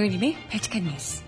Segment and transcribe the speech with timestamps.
[0.00, 1.22] 정혜림의 발칙한 뉴스.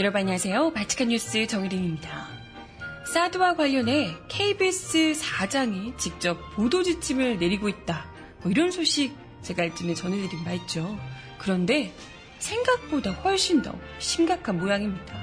[0.00, 0.72] 여러분 안녕하세요.
[0.72, 2.26] 발칙한 뉴스 정혜림입니다.
[3.12, 8.10] 사드와 관련해 KBS 사장이 직접 보도 지침을 내리고 있다.
[8.42, 10.98] 뭐 이런 소식 제가 일전에 전해드린 바 있죠.
[11.38, 11.94] 그런데
[12.38, 15.14] 생각보다 훨씬 더 심각한 모양입니다.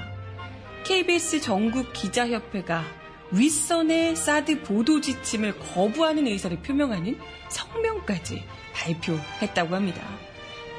[0.84, 2.84] KBS 전국 기자협회가
[3.32, 8.44] 윗선의 사드 보도 지침을 거부하는 의사를 표명하는 성명까지
[8.74, 10.02] 발표했다고 합니다.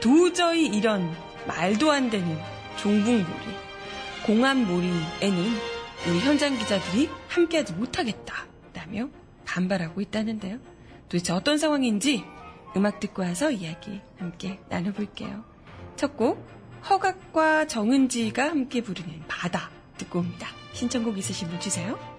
[0.02, 1.14] 도저히 이런
[1.48, 2.38] 말도 안 되는
[2.78, 3.28] 종북몰이,
[4.26, 5.78] 공안몰이에는
[6.08, 9.10] 우리 현장 기자들이 함께하지 못하겠다라며
[9.46, 10.60] 반발하고 있다는데요.
[11.10, 12.24] 도대체 어떤 상황인지
[12.76, 15.57] 음악 듣고 와서 이야기 함께 나눠볼게요.
[15.98, 16.48] 첫 곡
[16.90, 20.48] 허각과 정은지가 함께 부르는 바다 듣고 옵니다.
[20.74, 22.17] 신청곡 있으신 분 주세요.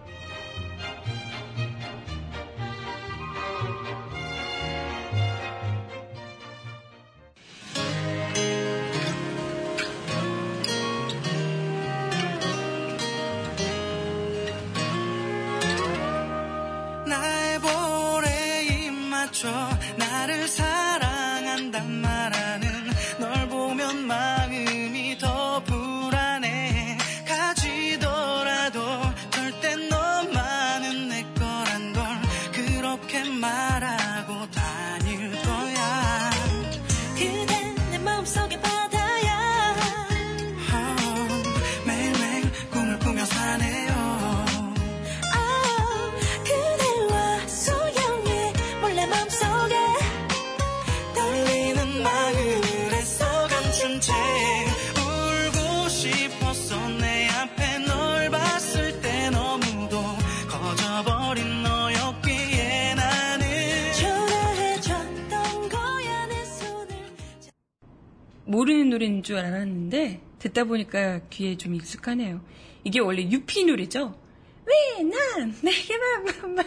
[68.49, 72.41] 모르는 노래인 줄 알았는데 듣다 보니까 귀에 좀 익숙하네요.
[72.85, 74.19] 이게 원래 유피 노래죠?
[74.67, 76.57] 왜 난 내게만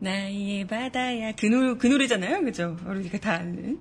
[0.00, 2.76] 나의 바다야 그, 노, 그 노래잖아요 그죠?
[2.86, 3.78] 우리가 다 아는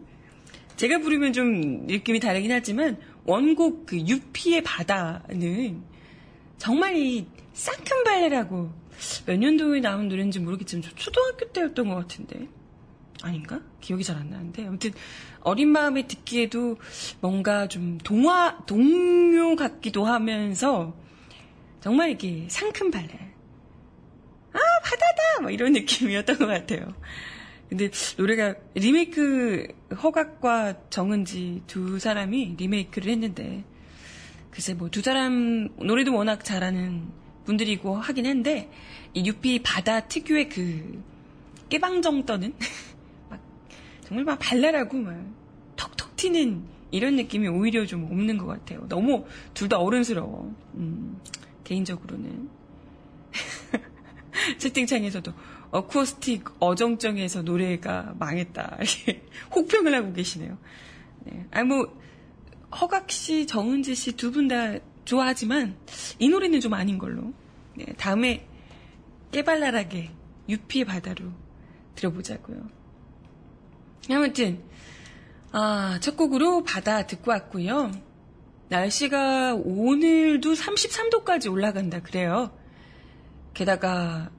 [0.76, 5.84] 제가 부르면 좀 느낌이 다르긴 하지만 원곡 그 유피의 바다는
[6.58, 8.72] 정말 이 쌍큰 발레라고
[9.26, 12.48] 몇 년도에 나온 노래인지 모르겠지만 저 초등학교 때였던 것 같은데
[13.22, 13.62] 아닌가?
[13.82, 14.92] 기억이 잘 안 나는데 아무튼
[15.42, 16.78] 어린 마음에 듣기에도
[17.22, 20.96] 뭔가 좀 동화 동요 같기도 하면서
[21.82, 23.08] 정말 이게 상큼 발레
[24.54, 25.42] 아 바다다!
[25.42, 26.94] 뭐 이런 느낌이었던 것 같아요.
[27.70, 29.68] 근데 노래가 리메이크
[30.02, 33.64] 허각과 정은지 두 사람이 리메이크를 했는데
[34.52, 37.08] 글쎄 뭐 두 사람 노래도 워낙 잘하는
[37.46, 38.72] 분들이고 하긴 한데
[39.14, 41.04] 이 유피 바다 특유의 그
[41.70, 42.54] 깨방정 떠는?
[42.58, 42.59] 막
[44.07, 45.16] 정말 막 발랄하고 막
[45.75, 48.88] 톡톡 튀는 이런 느낌이 오히려 좀 없는 것 같아요.
[48.88, 50.56] 너무 둘 다 어른스러워.
[50.75, 51.19] 음,
[51.66, 52.50] 개인적으로는
[54.57, 55.34] 채팅창에서도
[55.72, 58.78] 어쿠스틱 어정쩡해서 노래가 망했다
[59.56, 60.57] 혹평을 하고 계시네요.
[61.25, 61.46] 네.
[61.51, 61.94] 아니 뭐
[62.79, 65.76] 허각 씨, 정은지 씨 두 분 다 좋아하지만
[66.20, 67.34] 이 노래는 좀 아닌 걸로.
[67.76, 68.47] 네, 다음에
[69.32, 70.11] 깨발랄하게
[70.49, 71.32] 유피의 바다로
[71.96, 72.70] 들어보자고요.
[74.09, 74.64] 아무튼
[75.52, 77.91] 아, 첫 곡으로 바다 듣고 왔고요.
[78.70, 82.52] 날씨가 오늘도 33도까지 올라간다 그래요.
[83.53, 84.29] 게다가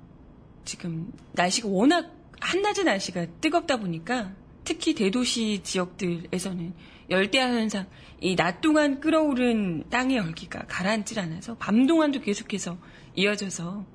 [0.64, 4.32] 지금 날씨가 워낙 한낮의 날씨가 뜨겁다 보니까
[4.64, 6.74] 특히 대도시 지역들에서는
[7.08, 7.86] 열대야 현상,
[8.20, 12.76] 이 낮 동안 끓어오른 땅의 열기가 가라앉질 않아서 밤 동안도 계속해서
[13.16, 13.86] 이어져서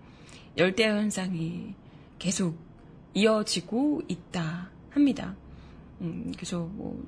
[0.57, 1.75] 열대야 현상이
[2.17, 2.57] 계속
[3.13, 5.35] 이어지고 있다 합니다.
[6.01, 7.03] 음, 그래서 뭐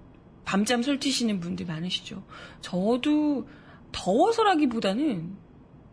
[0.45, 2.23] 밤잠 설치시는 분들 많으시죠.
[2.61, 3.47] 저도
[3.91, 5.37] 더워서라기보다는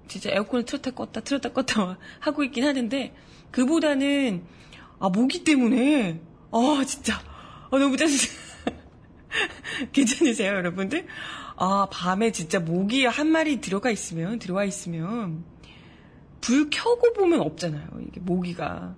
[0.09, 3.15] 진짜 에어컨을 틀었다 껐다 틀었다 껐다 하고 있긴 하는데
[3.50, 4.44] 그보다는
[4.99, 7.15] 아 모기 때문에 아 진짜
[7.71, 8.17] 아, 너무 짜증
[9.93, 11.06] 괜찮으세요 여러분들?
[11.56, 15.45] 아 밤에 진짜 모기 한 마리 들어가 있으면 들어와 있으면
[16.41, 18.95] 불 켜고 보면 없잖아요 이게 모기가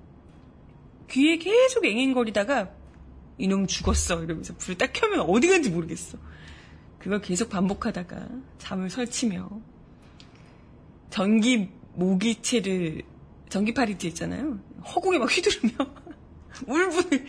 [1.11, 2.71] 귀에 계속 앵앵거리다가
[3.39, 4.23] 이놈 죽었어.
[4.23, 6.19] 이러면서 불딱 켜면 어디 간지 모르겠어.
[6.99, 8.29] 그걸 계속 반복하다가
[8.59, 9.49] 잠을 설치며
[11.11, 13.03] 전기 모기채를
[13.49, 14.59] 전기파리티 있잖아요.
[14.95, 15.75] 허공에 막 휘두르며
[16.67, 17.27] 울분을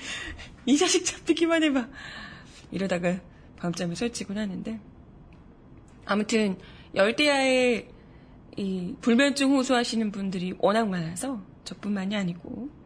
[0.65, 1.87] 이 자식 잡히기만 해봐.
[2.71, 3.19] 이러다가
[3.57, 4.79] 밤잠을 설치곤 하는데
[6.05, 6.57] 아무튼
[6.93, 7.87] 열대야에
[8.57, 12.84] 이 불면증 호소하시는 분들이 워낙 많아서 저뿐만이 아니고 어,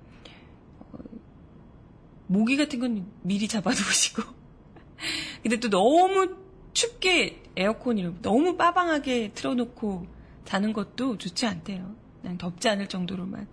[2.30, 4.22] 모기 같은 건 미리 잡아두시고
[5.42, 6.36] 근데 또 너무
[6.74, 10.06] 춥게 에어컨이 너무 빠방하게 틀어놓고
[10.46, 11.96] 자는 것도 좋지 않대요.
[12.22, 13.48] 그냥 덥지 않을 정도로만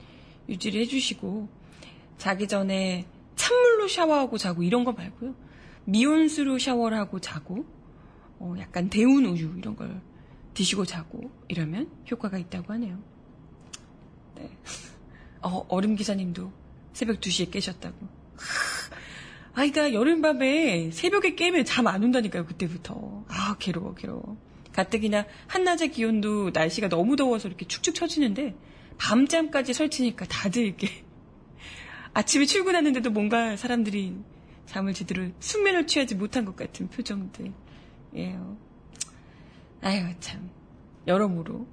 [0.49, 1.49] 유지를 해주시고
[2.19, 5.35] 자기 전에 찬물로 샤워하고 자고 이런 거 말고요.
[5.87, 7.65] 미온수로 샤워를 하고 자고
[8.39, 10.03] 어, 약간 데운 우유 이런 걸
[10.53, 12.99] 드시고 자고 이러면 효과가 있다고 하네요.
[14.35, 14.51] 네.
[15.41, 16.53] 어, 얼음 기사님도
[16.93, 18.16] 새벽 2시에 깨셨다고.
[19.55, 23.25] 아이가 여름밤에 새벽에 깨면 잠 안 온다니까요, 그때부터.
[23.29, 24.37] 아, 괴로워, 괴로워.
[24.73, 28.55] 가뜩이나 한낮의 기온도 날씨가 너무 더워서 이렇게 축축 처지는데,
[28.99, 30.89] 밤잠까지 설치니까 다들 이렇게,
[32.13, 34.17] 아침에 출근하는데도 뭔가 사람들이
[34.67, 38.59] 잠을 제대로 숙면을 취하지 못한 것 같은 표정들이에요.
[39.81, 40.51] 아유, 참.
[41.07, 41.67] 여러모로.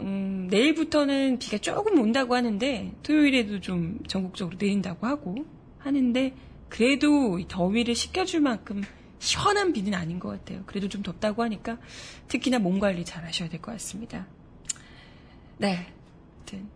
[0.00, 5.44] 음, 내일부터는 비가 조금 온다고 하는데, 토요일에도 좀 전국적으로 내린다고 하고,
[5.78, 6.34] 하는데,
[6.68, 8.82] 그래도 더위를 식혀줄 만큼
[9.20, 10.62] 시원한 비는 아닌 것 같아요.
[10.66, 11.78] 그래도 좀 덥다고 하니까
[12.28, 14.26] 특히나 몸 관리 잘 하셔야 될 것 같습니다.
[15.58, 15.86] 네.
[16.36, 16.68] 아무튼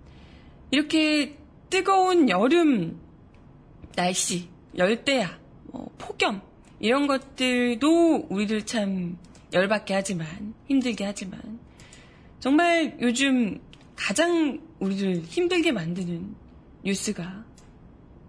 [0.70, 1.36] 이렇게
[1.68, 3.00] 뜨거운 여름
[3.96, 5.38] 날씨, 열대야,
[5.72, 6.40] 뭐 폭염
[6.80, 9.18] 이런 것들도 우리들 참
[9.52, 11.58] 열받게 하지만 힘들게 하지만
[12.40, 13.60] 정말 요즘
[13.96, 16.34] 가장 우리를 힘들게 만드는
[16.84, 17.44] 뉴스가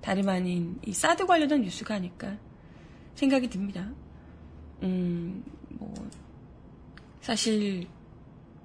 [0.01, 2.38] 다름 아닌 이 사드 관련한 뉴스가 아닐까
[3.15, 3.91] 생각이 듭니다.
[4.81, 5.94] 음, 뭐,
[7.21, 7.88] 사실,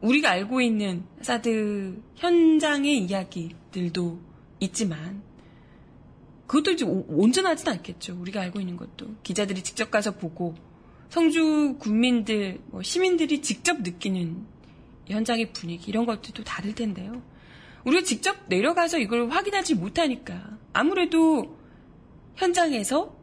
[0.00, 4.20] 우리가 알고 있는 사드 현장의 이야기들도
[4.60, 5.22] 있지만,
[6.46, 8.16] 그것도 이제 오- 온전하진 않겠죠.
[8.20, 9.16] 우리가 알고 있는 것도.
[9.22, 10.54] 기자들이 직접 가서 보고,
[11.08, 14.46] 성주 군민들, 뭐 시민들이 직접 느끼는
[15.08, 17.22] 현장의 분위기, 이런 것들도 다를 텐데요.
[17.84, 21.58] 우리가 직접 내려가서 이걸 확인하지 못하니까 아무래도
[22.36, 23.14] 현장에서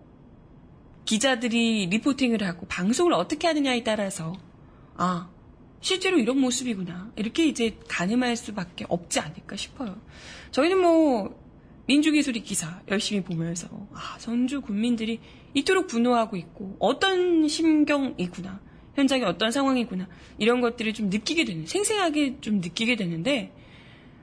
[1.05, 4.33] 기자들이 리포팅을 하고 방송을 어떻게 하느냐에 따라서
[4.95, 5.29] 아
[5.81, 9.99] 실제로 이런 모습이구나 이렇게 이제 가늠할 수밖에 없지 않을까 싶어요.
[10.51, 11.41] 저희는 뭐
[11.87, 15.19] 민중예술이 기사 열심히 보면서 아 선주 군민들이
[15.55, 18.61] 이토록 분노하고 있고 어떤 심경이구나
[18.95, 20.07] 현장이 어떤 상황이구나
[20.37, 23.51] 이런 것들을 좀 느끼게 되는 생생하게 좀 느끼게 되는데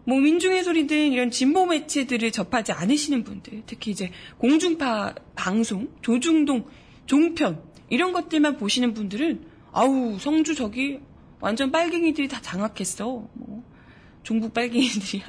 [0.09, 6.65] 뭐 민중의 소리든 이런 진보 매체들을 접하지 않으시는 분들, 특히 이제 공중파 방송, 조중동,
[7.05, 11.01] 종편 이런 것들만 보시는 분들은 아우 성주 저기
[11.41, 13.29] 완전 빨갱이들이 다 장악했어.
[13.35, 13.63] 뭐
[14.23, 15.27] 종북 빨갱이들이야.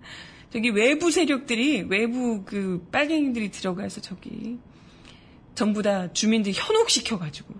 [0.48, 4.56] 저기 외부 세력들이 외부 그 빨갱이들이 들어가서 저기
[5.54, 7.52] 전부 다 주민들 현혹시켜가지고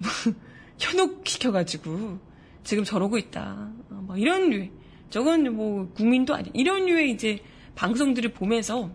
[0.78, 2.18] 현혹시켜가지고
[2.64, 3.72] 지금 저러고 있다.
[3.90, 4.70] 어, 뭐 이런 류의
[5.10, 7.38] 저건 뭐 국민도 아니 이런 류의 이제
[7.74, 8.90] 방송들을 보면서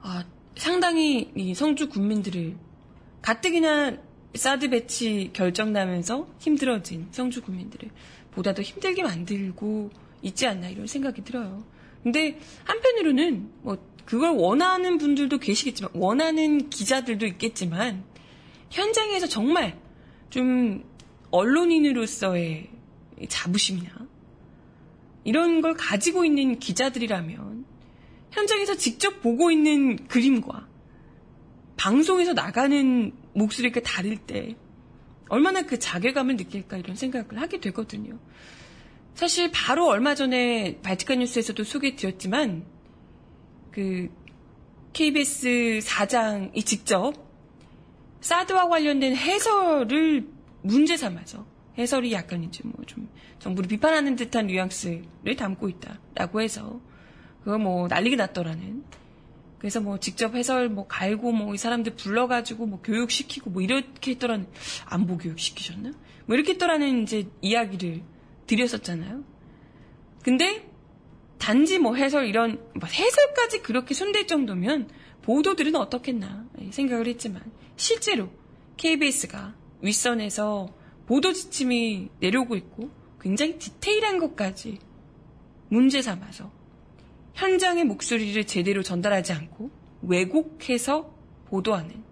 [0.00, 0.24] 아
[0.56, 2.56] 상당히 이 성주 국민들을
[3.22, 3.96] 가뜩이나
[4.34, 7.90] 사드 배치 결정 나면서 힘들어진 성주 국민들을
[8.30, 9.90] 보다 더 힘들게 만들고
[10.22, 11.64] 있지 않나 이런 생각이 들어요.
[12.02, 18.04] 근데 한편으로는 뭐 그걸 원하는 분들도 계시겠지만 원하는 기자들도 있겠지만
[18.70, 19.78] 현장에서 정말
[20.30, 20.84] 좀
[21.30, 22.70] 언론인으로서의
[23.28, 23.90] 자부심이나
[25.24, 27.64] 이런 걸 가지고 있는 기자들이라면
[28.30, 30.68] 현장에서 직접 보고 있는 그림과
[31.76, 34.56] 방송에서 나가는 목소리가 다를 때
[35.28, 38.18] 얼마나 그 자괴감을 느낄까 이런 생각을 하게 되거든요.
[39.14, 42.64] 사실 바로 얼마 전에 발티칸 뉴스에서도 소개드렸지만
[43.70, 44.08] 그
[44.92, 47.29] KBS 사장이 직접
[48.20, 50.26] 사드와 관련된 해설을
[50.62, 51.46] 문제 삼아서
[51.78, 53.08] 해설이 약간 이제 뭐 좀
[53.38, 56.80] 정부를 비판하는 듯한 뉘앙스를 담고 있다라고 해서
[57.42, 58.84] 그거 뭐 난리가 났더라는
[59.58, 64.46] 그래서 뭐 직접 해설 뭐 갈고 뭐 이 사람들 불러가지고 뭐 교육시키고 뭐 이렇게 했더라는
[64.86, 65.92] 안보 교육 시키셨나?
[66.26, 68.02] 뭐 이렇게 했더라는 이제 이야기를
[68.46, 69.24] 드렸었잖아요.
[70.22, 70.68] 근데
[71.38, 74.88] 단지 뭐 해설 이런 뭐 해설까지 그렇게 손댈 정도면
[75.22, 77.42] 보도들은 어떻겠나 생각을 했지만
[77.80, 78.28] 실제로
[78.76, 80.68] KBS가 윗선에서
[81.06, 84.78] 보도 지침이 내려오고 있고 굉장히 디테일한 것까지
[85.70, 86.52] 문제 삼아서
[87.32, 89.70] 현장의 목소리를 제대로 전달하지 않고
[90.02, 91.14] 왜곡해서
[91.46, 92.04] 보도하는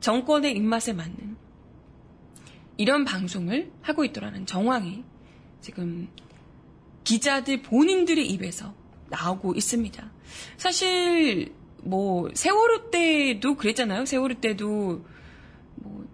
[0.00, 1.36] 정권의 입맛에 맞는
[2.78, 5.04] 이런 방송을 하고 있더라는 정황이
[5.60, 6.08] 지금
[7.04, 8.74] 기자들 본인들의 입에서
[9.10, 10.12] 나오고 있습니다.
[10.56, 14.04] 사실 뭐 세월호 때도 그랬잖아요.
[14.04, 15.04] 세월호 때도
[15.76, 16.06] 뭐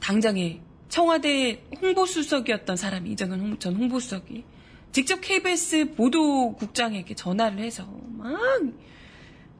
[0.00, 4.44] 당장에 청와대 홍보수석이었던 사람이 이정현 전 홍보수석이
[4.92, 7.84] 직접 KBS 보도국장에게 전화를 해서
[8.16, 8.38] 막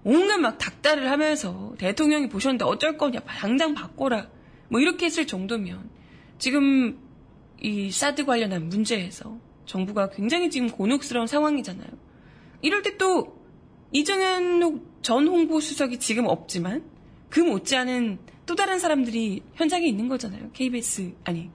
[0.04, 4.28] 온갖 막 닥달을 하면서 대통령이 보셨는데 어쩔 거냐 당장 바꿔라
[4.68, 5.90] 뭐 이렇게 했을 정도면
[6.38, 6.98] 지금
[7.60, 11.88] 이 사드 관련한 문제에서 정부가 굉장히 지금 곤혹스러운 상황이잖아요.
[12.60, 13.44] 이럴 때 또
[13.94, 16.82] 이정현 전 홍보수석이 지금 없지만
[17.28, 20.50] 그 못지않은 또 다른 사람들이 현장에 있는 거잖아요.
[20.52, 21.50] KBS 아니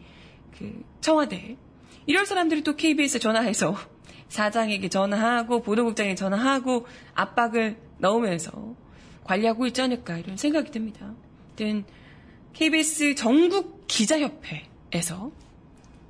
[0.55, 1.57] 그 청와대
[2.05, 3.75] 이럴 사람들이 또 KBS 전화해서
[4.29, 8.75] 사장에게 전화하고 보도국장에게 전화하고 압박을 넣으면서
[9.23, 11.15] 관리하고 있지 않을까 이런 생각이 듭니다.
[11.47, 11.85] 아무튼
[12.53, 15.31] KBS 전국 기자협회에서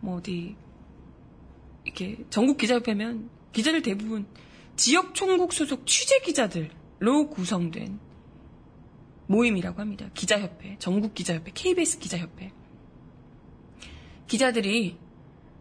[0.02, 0.58] 뭐 어디
[1.86, 4.26] 이렇게 전국 기자협회면 기자들 대부분
[4.76, 8.00] 지역 총국 소속 취재 기자들 로 구성된
[9.28, 10.10] 모임이라고 합니다.
[10.14, 12.52] 기자협회, 전국 기자협회, KBS 기자협회.
[14.28, 14.98] 기자들이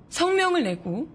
[0.09, 1.09] 성명을 내고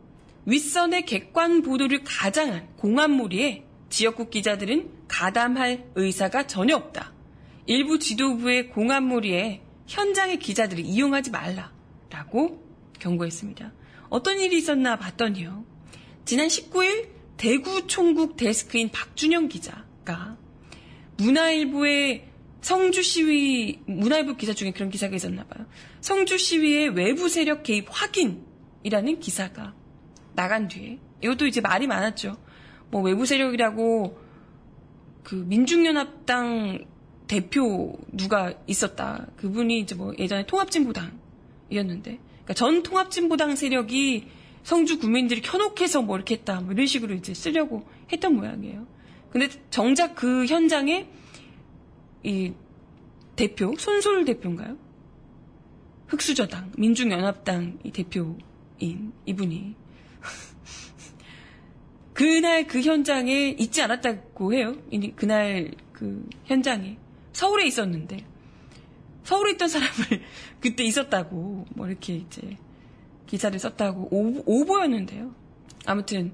[0.46, 7.14] 윗선의 객관 보도를 가장한 공안몰이에 지역국 기자들은 가담할 의사가 전혀 없다.
[7.66, 12.64] 일부 지도부의 공안몰이에 현장의 기자들을 이용하지 말라라고
[13.00, 13.74] 경고했습니다.
[14.10, 15.66] 어떤 일이 있었나 봤더니요.
[16.26, 20.38] 지난 19일 대구 총국 데스크인 박준영 기자 가
[21.18, 22.30] 문화일보의
[22.62, 25.66] 성주 시위, 문화일보 기사 중에 그런 기사가 있었나 봐요.
[26.02, 29.74] 성주 시위의 외부 세력 개입 확인이라는 기사가
[30.34, 32.38] 나간 뒤에 이것도 이제 말이 많았죠.
[32.90, 34.18] 뭐 외부 세력이라고
[35.24, 36.86] 그 민중연합당
[37.28, 39.28] 대표 누가 있었다.
[39.38, 44.28] 그분이 이제 뭐 예전에 통합진보당이었는데, 그러니까 전 통합진보당 세력이
[44.64, 46.62] 성주 구민들이 켜놓게서 뭐 이렇게 했다.
[46.62, 48.86] 뭐 이런 식으로 이제 쓰려고 했던 모양이에요.
[49.34, 51.10] 근데 정작 그 현장에
[52.22, 52.54] 이
[53.36, 54.78] 대표, 손솔 대표인가요?
[56.06, 59.76] 흑수저당, 민중연합당 이 대표인 이분이
[62.14, 64.76] 그날 그 현장에 있지 않았다고 해요.
[64.92, 66.98] 이- 그날 그 현장에
[67.32, 68.24] 서울에 있었는데
[69.24, 69.94] 서울에 있던 사람을
[70.62, 72.56] 그때 있었다고 뭐 이렇게 이제
[73.26, 75.34] 기사를 썼다고 오, 오보였는데요.
[75.88, 76.34] 아무튼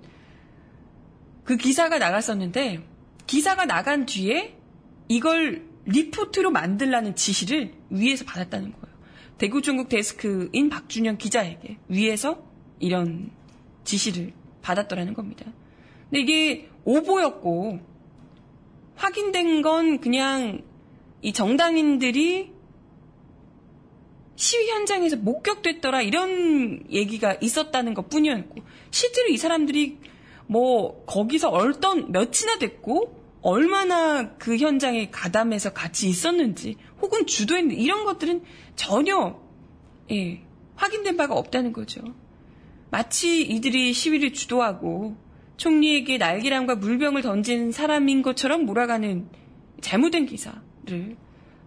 [1.50, 2.86] 그 기사가 나갔었는데
[3.26, 4.56] 기사가 나간 뒤에
[5.08, 8.96] 이걸 리포트로 만들라는 지시를 위에서 받았다는 거예요.
[9.40, 12.44] 대구 중국 데스크인 박준영 기자에게 위에서
[12.80, 13.32] 이런
[13.84, 15.52] 지시를 받았더라는 겁니다.
[16.12, 17.80] 근데 이게 오보였고
[18.94, 20.62] 확인된 건 그냥
[21.24, 22.52] 이 정당인들이
[24.36, 29.98] 시위 현장에서 목격됐더라 이런 얘기가 있었다는 것 뿐이었고 실제로 이 사람들이
[30.50, 38.44] 뭐 거기서 어떤 몇이나 됐고 얼마나 그 현장에 가담해서 같이 있었는지 혹은 주도했는지 이런 것들은
[38.76, 39.40] 전혀
[40.12, 40.42] 예,
[40.76, 42.02] 확인된 바가 없다는 거죠.
[42.90, 45.16] 마치 이들이 시위를 주도하고
[45.58, 49.30] 총리에게 날개람과 물병을 던진 사람인 것처럼 몰아가는
[49.82, 51.16] 잘못된 기사를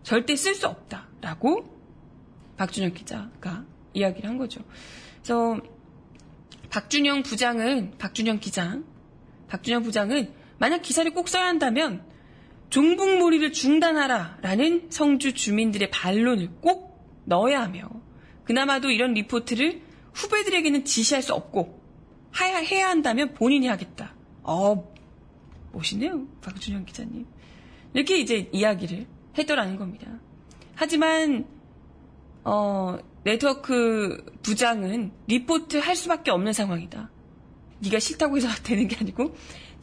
[0.02, 1.66] 절대 쓸 수 없다라고
[2.56, 4.60] 박준영 기자가 이야기를 한 거죠.
[5.22, 5.60] 그래서
[6.72, 8.86] 박준영 부장은 박준영 기장,
[9.48, 12.02] 박준영 부장은 만약 기사를 꼭 써야 한다면
[12.70, 17.90] 종북몰이를 중단하라라는 성주 주민들의 반론을 꼭 넣어야 하며
[18.44, 19.82] 그나마도 이런 리포트를
[20.14, 21.78] 후배들에게는 지시할 수 없고
[22.40, 24.14] 해야, 해야 한다면 본인이 하겠다.
[24.42, 24.94] 어,
[25.74, 26.26] 멋있네요.
[26.40, 27.26] 박준영 기자님.
[27.92, 30.06] 이렇게 이제 이야기를 했더라는 겁니다.
[30.74, 31.46] 하지만
[32.44, 37.10] 어, 네트워크 부장은 리포트 할 수밖에 없는 상황이다.
[37.80, 39.34] 네가 싫다고 해서 되는 게 아니고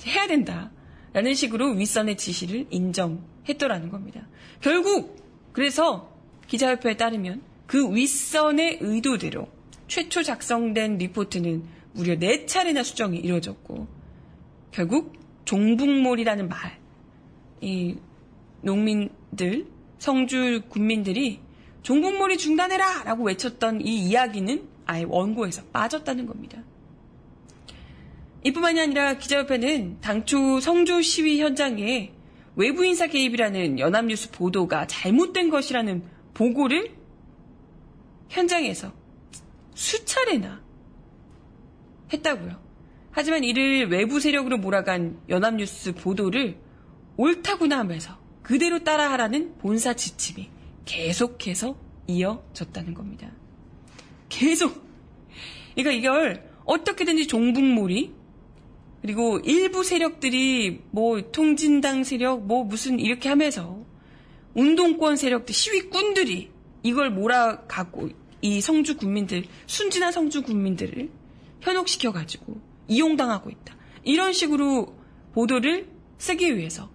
[0.06, 0.72] 해야 된다.
[1.12, 4.28] 라는 식으로 윗선의 지시를 인정했더라는 겁니다.
[4.62, 5.18] 결국
[5.54, 6.14] 그래서
[6.48, 9.48] 기자협회에 따르면 그 윗선의 의도대로
[9.88, 13.88] 최초 작성된 리포트는 무려 4차례나 수정이 이루어졌고
[14.72, 15.14] 결국
[15.46, 16.80] 종북몰이라는 말,
[17.62, 17.98] 이
[18.62, 19.66] 농민들,
[19.98, 21.40] 성주 군민들이
[21.82, 23.04] 종북몰이 중단해라!
[23.04, 26.62] 라고 외쳤던 이 이야기는 아예 원고에서 빠졌다는 겁니다.
[28.44, 32.14] 이뿐만이 아니라 기자협회는 당초 성주 시위 현장에
[32.56, 36.96] 외부 인사 개입이라는 연합뉴스 보도가 잘못된 것이라는 보고를
[38.30, 38.92] 현장에서
[39.74, 40.62] 수차례나
[42.12, 42.60] 했다고요.
[43.12, 46.58] 하지만 이를 외부 세력으로 몰아간 연합뉴스 보도를
[47.18, 50.50] 옳다구나 하면서 그대로 따라하라는 본사 지침이
[50.90, 51.78] 계속해서
[52.08, 53.32] 이어졌다는 겁니다.
[54.28, 54.84] 계속.
[55.76, 58.12] 그러니까 이걸 어떻게든지 종북몰이
[59.02, 63.86] 그리고 일부 세력들이 뭐 통진당 세력 뭐 무슨 이렇게 하면서
[64.56, 66.50] 운동권 세력들 시위꾼들이
[66.82, 68.10] 이걸 몰아가고
[68.42, 71.10] 이 성주 군민들 순진한 성주 군민들을
[71.62, 73.78] 현혹시켜 가지고 이용당하고 있다.
[74.04, 74.96] 이런 식으로
[75.34, 76.90] 보도를 쓰기 위해서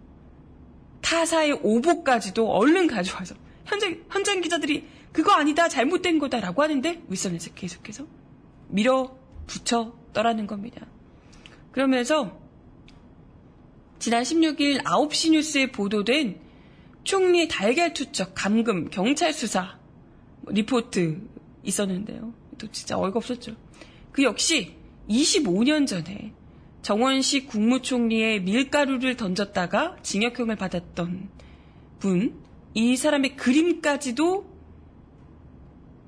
[1.01, 8.07] 타사의 오보까지도 얼른 가져와서 현장, 현장 기자들이 그거 아니다 잘못된 거다라고 하는데 윗선에서 계속해서
[8.69, 10.87] 밀어붙여 떠라는 겁니다.
[11.73, 12.39] 그러면서
[13.99, 16.41] 지난 16일 9시 뉴스에 보도된
[17.05, 19.79] 총리 달걀 투척 감금 경찰 수사
[20.47, 21.21] 리포트
[21.63, 22.35] 있었는데요.
[22.59, 23.57] 또 진짜 어이가 없었죠.
[24.13, 24.77] 그 역시
[25.09, 26.33] 25년 전에
[26.83, 31.31] 정원식 국무총리의 밀가루를 던졌다가 징역형을 받았던
[31.99, 32.44] 분,
[32.75, 34.53] 이 사람의 그림까지도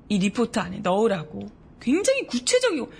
[0.09, 2.91] 이 리포트 안에 넣으라고 굉장히 구체적이고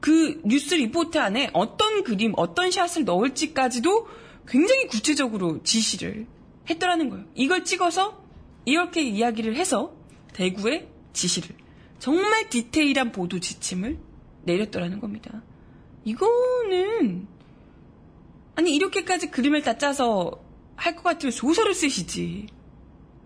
[0.00, 4.06] 그 뉴스 리포트 안에 어떤 그림, 어떤 샷을 넣을지까지도
[4.46, 6.26] 굉장히 구체적으로 지시를
[6.68, 7.24] 했더라는 거예요.
[7.34, 8.22] 이걸 찍어서
[8.64, 9.96] 이렇게 이야기를 해서
[10.34, 11.56] 대구에 지시를
[11.98, 13.98] 정말 디테일한 보도 지침을
[14.42, 15.42] 내렸더라는 겁니다.
[16.04, 17.26] 이거는
[18.56, 20.42] 아니 이렇게까지 그림을 다 짜서
[20.76, 22.46] 할 것 같으면 소설을 쓰시지.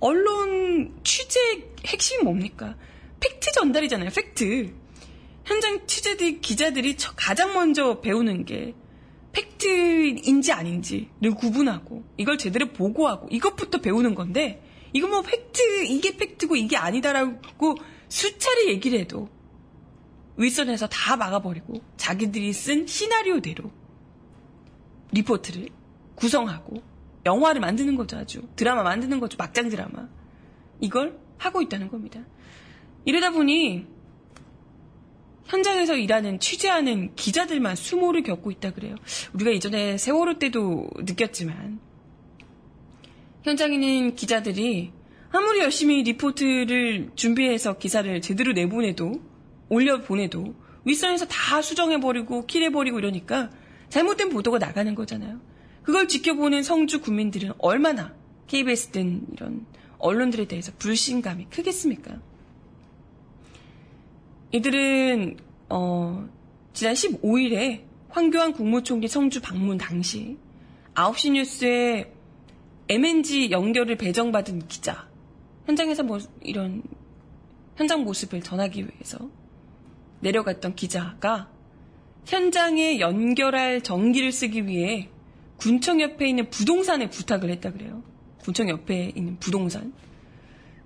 [0.00, 1.38] 언론 취재
[1.86, 2.76] 핵심이 뭡니까?
[3.20, 4.10] 팩트 전달이잖아요.
[4.10, 4.72] 팩트.
[5.44, 8.74] 현장 취재들 기자들이 가장 먼저 배우는 게
[9.32, 16.76] 팩트인지 아닌지를 구분하고 이걸 제대로 보고하고 이것부터 배우는 건데 이거 뭐 팩트 이게 팩트고 이게
[16.76, 17.76] 아니다라고
[18.08, 19.28] 수차례 얘기를 해도
[20.36, 23.70] 윗선에서 다 막아버리고 자기들이 쓴 시나리오대로
[25.12, 25.68] 리포트를
[26.14, 26.82] 구성하고
[27.28, 28.42] 영화를 만드는 거죠 아주.
[28.56, 30.08] 드라마 만드는 거죠 막장 드라마.
[30.80, 32.20] 이걸 하고 있다는 겁니다.
[33.04, 33.86] 이러다 보니
[35.44, 38.96] 현장에서 일하는 취재하는 기자들만 수모를 겪고 있다 그래요.
[39.34, 41.80] 우리가 이전에 세월호 때도 느꼈지만.
[43.44, 44.92] 현장에 있는 기자들이
[45.30, 49.20] 아무리 열심히 리포트를 준비해서 기사를 제대로 내보내도
[49.68, 53.50] 올려보내도 윗선에서 다 수정해버리고 킬해버리고 이러니까
[53.90, 55.40] 잘못된 보도가 나가는 거잖아요.
[55.82, 58.14] 그걸 지켜보는 성주 국민들은 얼마나
[58.46, 59.66] KBS 등 이런
[59.98, 62.20] 언론들에 대해서 불신감이 크겠습니까?
[64.52, 65.36] 이들은
[65.68, 66.28] 어,
[66.72, 70.38] 지난 15일에 황교안 국무총리 성주 방문 당시
[70.94, 72.12] 9시 뉴스에
[72.88, 75.08] MNG 연결을 배정받은 기자
[75.66, 76.82] 현장에서 뭐 이런
[77.76, 79.30] 현장 모습을 전하기 위해서
[80.20, 81.50] 내려갔던 기자가
[82.24, 85.10] 현장에 연결할 전기를 쓰기 위해
[85.58, 88.02] 군청 옆에 있는 부동산에 부탁을 했다 그래요.
[88.42, 89.92] 군청 옆에 있는 부동산.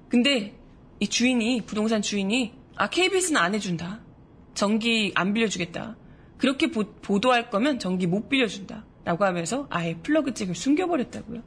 [0.08, 0.58] 근데
[0.98, 4.00] 이 주인이 부동산 주인이 아 KBS는 안 해준다.
[4.54, 5.96] 전기 안 빌려주겠다.
[6.38, 6.84] 그렇게 보,
[7.20, 8.84] 도할 거면 전기 못 빌려준다.
[9.04, 11.42] 라고 하면서 아예 플러그 찍을 숨겨버렸다고요.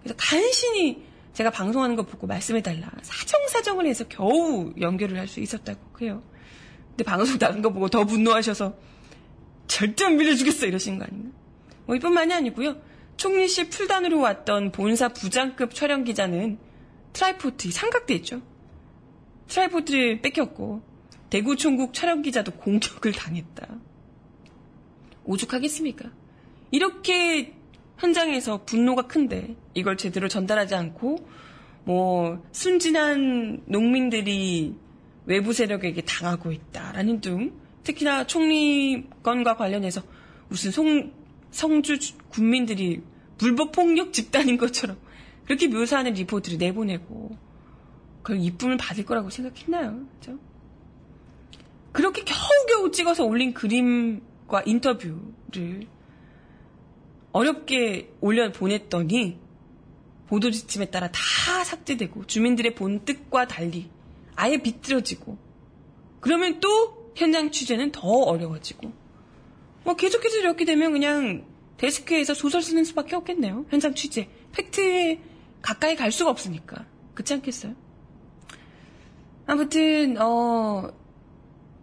[0.00, 2.90] 그래서 간신히 제가 방송하는 거 보고 말씀해달라.
[3.02, 6.22] 사정사정을 해서 겨우 연결을 할 수 있었다고 해요.
[6.90, 8.76] 근데 방송 나간 거 보고 더 분노하셔서
[9.68, 11.30] 절대 안 빌려주겠어 이러신 거 아닌가?
[11.88, 12.76] 뭐 이뿐만이 아니고요.
[13.16, 16.58] 총리실 풀단으로 왔던 본사 부장급 촬영 기자는
[17.14, 18.42] tripod 삼각대 있죠.
[19.48, 20.82] tripod를 뺏겼고
[21.30, 23.66] 대구 총국 촬영 기자도 공격을 당했다.
[25.24, 26.10] 오죽하겠습니까?
[26.70, 27.54] 이렇게
[27.96, 31.26] 현장에서 분노가 큰데 이걸 제대로 전달하지 않고
[31.84, 34.74] 뭐 순진한 농민들이
[35.24, 40.02] 외부 세력에게 당하고 있다라는 등 특히나 총리 건과 관련해서
[40.48, 41.12] 무슨 송,
[41.50, 43.02] 성주 군민들이
[43.36, 44.98] 불법 폭력 집단인 것처럼
[45.44, 47.36] 그렇게 묘사하는 리포트를 내보내고
[48.22, 50.06] 그걸 이쁨을 받을 거라고 생각했나요?
[50.18, 50.38] 그죠?
[51.92, 55.86] 그렇게 겨우겨우 찍어서 올린 그림과 인터뷰를
[57.32, 59.38] 어렵게 올려 보냈더니
[60.26, 63.90] 보도 지침에 따라 다 삭제되고 주민들의 본 뜻과 달리
[64.36, 65.38] 아예 비틀어지고
[66.20, 68.92] 그러면 또 현장 취재는 더 어려워지고
[69.88, 71.46] 뭐 계속 해서 이렇게 되면 그냥
[71.78, 73.64] 데스크에서 소설 쓰는 수밖에 없겠네요.
[73.70, 75.18] 현장 취재 팩트에
[75.62, 76.84] 가까이 갈 수가 없으니까.
[77.14, 77.74] 그렇지 않겠어요?
[79.46, 80.92] 아무튼 어,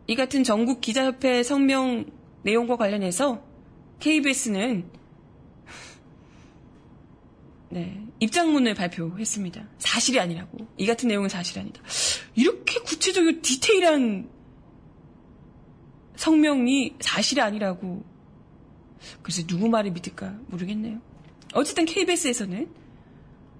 [0.05, 2.05] 이 같은 전국 기자협회 성명
[2.43, 3.43] 내용과 관련해서
[4.01, 4.87] KBS는
[7.69, 9.67] 네, 입장문을 발표했습니다.
[9.79, 10.59] 사실이 아니라고.
[10.77, 11.81] 이 같은 내용은 사실이 아니다.
[12.35, 14.35] 이렇게 구체적이고 디테일한
[16.15, 18.04] 성명이 사실이 아니라고.
[19.21, 20.99] 그래서 누구 말을 믿을까 모르겠네요.
[21.54, 22.69] 어쨌든 KBS에서는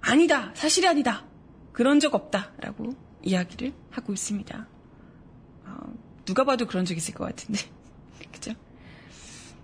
[0.02, 1.26] 아니다, 사실이 아니다,
[1.72, 4.68] 그런 적 없다라고 이야기를 하고 있습니다.
[5.66, 5.94] 어,
[6.26, 7.62] 누가 봐도 그런 적 있을 것 같은데,
[8.32, 8.54] 그죠?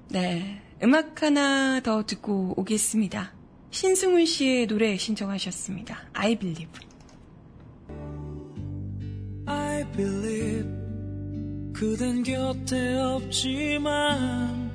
[0.10, 3.34] 네, 음악 하나 더 듣고 오겠습니다.
[3.70, 6.10] 신승훈 씨의 노래 신청하셨습니다.
[6.14, 6.72] I Believe.
[9.46, 10.81] I believe
[11.82, 14.70] 그댄 곁에 없지만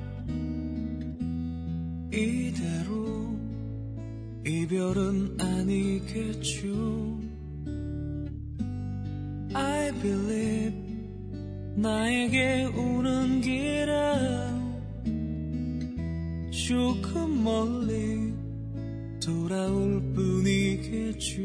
[2.11, 3.33] 이대로
[4.45, 6.67] 이별은 아니겠죠.
[9.53, 10.75] I believe
[11.77, 13.87] 나에게 오는 길은
[16.51, 18.33] 조금 멀리
[19.21, 21.41] 돌아올 뿐이겠죠.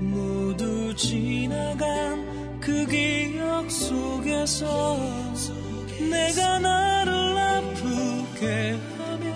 [0.00, 4.98] 모두 지나간 그 기억 속에서
[6.10, 9.34] 내가 나를 아프게 하며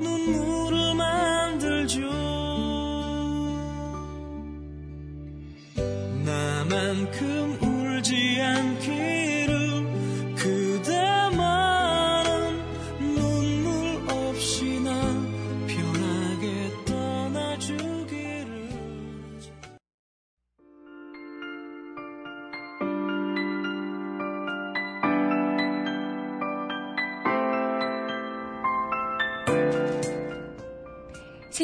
[0.00, 2.00] 눈물을 만들죠.
[6.24, 7.57] 나만큼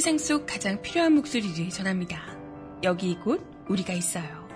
[0.05, 2.21] 세상 속 가장 필요한 목소리를 전합니다.
[2.83, 3.41] 여기 이곳
[3.71, 4.47] 우리가 있어요.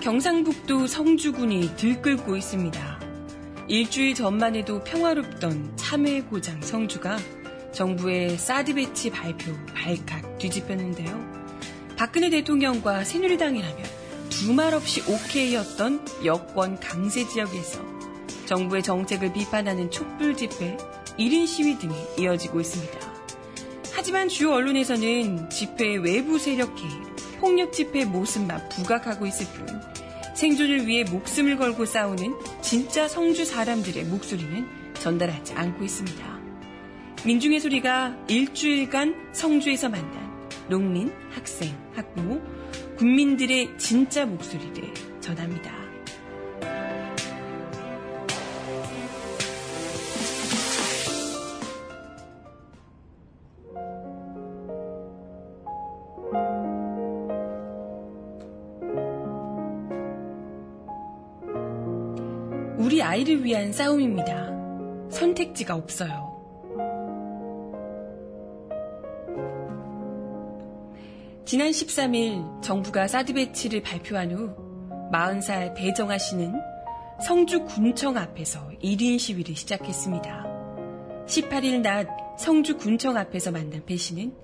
[0.00, 3.00] 경상북도 성주군이 들끓고 있습니다.
[3.68, 7.18] 일주일 전만 해도 평화롭던 참외 고장 성주가
[7.72, 11.45] 정부의 사드 배치 발표 발칵 뒤집혔는데요.
[11.96, 13.78] 박근혜 대통령과 새누리당이라면
[14.28, 17.80] 두말 없이 오케이였던 여권 강세 지역에서
[18.44, 20.76] 정부의 정책을 비판하는 촛불 집회,
[21.18, 22.98] 1인 시위 등이 이어지고 있습니다.
[23.92, 29.66] 하지만 주요 언론에서는 집회의 외부 세력 개입, 폭력 집회 모습만 부각하고 있을 뿐
[30.34, 34.68] 생존을 위해 목숨을 걸고 싸우는 진짜 성주 사람들의 목소리는
[35.00, 36.36] 전달하지 않고 있습니다.
[37.24, 40.25] 민중의 소리가 일주일간 성주에서 만난
[40.68, 42.40] 농민, 학생, 학부모,
[42.96, 45.86] 국민들의 진짜 목소리를 전합니다.
[62.78, 64.50] 우리 아이를 위한 싸움입니다.
[65.10, 66.25] 선택지가 없어요.
[71.46, 74.50] 지난 13일 정부가 사드 배치를 발표한 후
[75.12, 76.52] 40살 배정아 씨는
[77.24, 80.44] 성주 군청 앞에서 1인 시위를 시작했습니다.
[81.28, 84.34] 18일 낮 성주 군청 앞에서 만난 배 씨는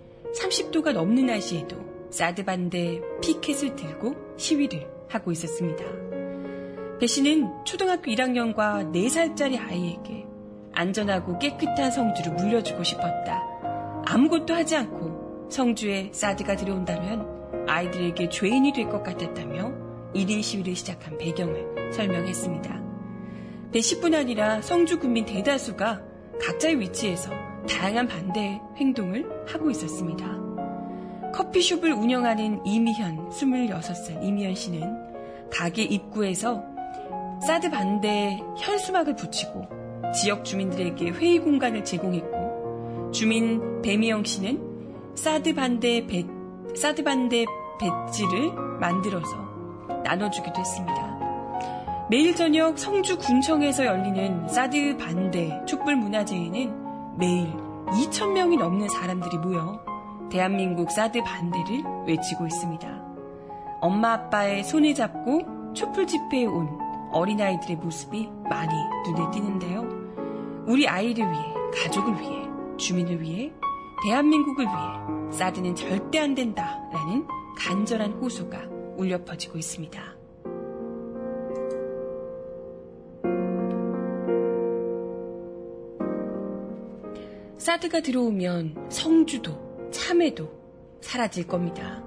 [0.40, 1.76] 30도가 넘는 날씨에도
[2.10, 5.84] 사드 반대 피켓을 들고 시위를 하고 있었습니다.
[7.00, 10.24] 배 씨는 초등학교 1학년과 4살짜리 아이에게
[10.72, 13.42] 안전하고 깨끗한 성주를 물려주고 싶었다.
[14.06, 15.11] 아무것도 하지 않고
[15.50, 19.72] 성주에 사드가 들어온다면 아이들에게 죄인이 될 것 같았다며
[20.14, 22.82] 1인 시위를 시작한 배경을 설명했습니다.
[23.72, 26.02] 배 씨뿐 아니라 성주 군민 대다수가
[26.40, 27.30] 각자의 위치에서
[27.68, 30.26] 다양한 반대 행동을 하고 있었습니다.
[31.32, 36.62] 커피숍을 운영하는 이미현, 26살 이미현 씨는 가게 입구에서
[37.46, 39.66] 사드 반대에 현수막을 붙이고
[40.14, 44.71] 지역 주민들에게 회의 공간을 제공했고 주민 배미영 씨는
[45.14, 46.24] 사드 반대 배,
[46.74, 47.44] 사드 반대
[47.78, 49.36] 배지를 만들어서
[50.04, 52.06] 나눠주기도 했습니다.
[52.10, 57.52] 매일 저녁 성주 군청에서 열리는 사드 반대 촛불 문화제에는 매일
[57.88, 59.80] 2,000명이 넘는 사람들이 모여
[60.30, 62.88] 대한민국 사드 반대를 외치고 있습니다.
[63.80, 66.68] 엄마 아빠의 손을 잡고 촛불 집회에 온
[67.12, 68.72] 어린아이들의 모습이 많이
[69.06, 69.86] 눈에 띄는데요.
[70.66, 71.44] 우리 아이를 위해,
[71.82, 72.48] 가족을 위해,
[72.78, 73.52] 주민을 위해,
[74.02, 77.24] 대한민국을 위해 사드는 절대 안 된다 라는
[77.56, 80.16] 간절한 호소가 울려 퍼지고 있습니다.
[87.58, 90.50] 사드가 들어오면 성주도 참외도
[91.00, 92.02] 사라질 겁니다.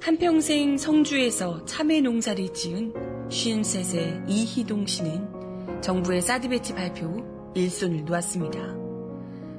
[0.00, 5.39] 한평생 성주에서 참외 농사를 지은 53세 이희동 씨는
[5.80, 8.76] 정부의 사드 배치 발표 후 일손을 놓았습니다.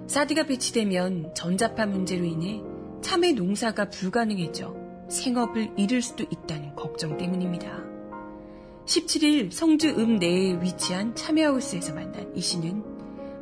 [0.08, 2.62] 사드가 배치되면 전자파 문제로 인해
[3.02, 4.76] 참외 농사가 불가능해져
[5.10, 7.84] 생업을 잃을 수도 있다는 걱정 때문입니다.
[8.86, 12.84] 17일 성주 읍 내에 위치한 참외하우스에서 만난 이 씨는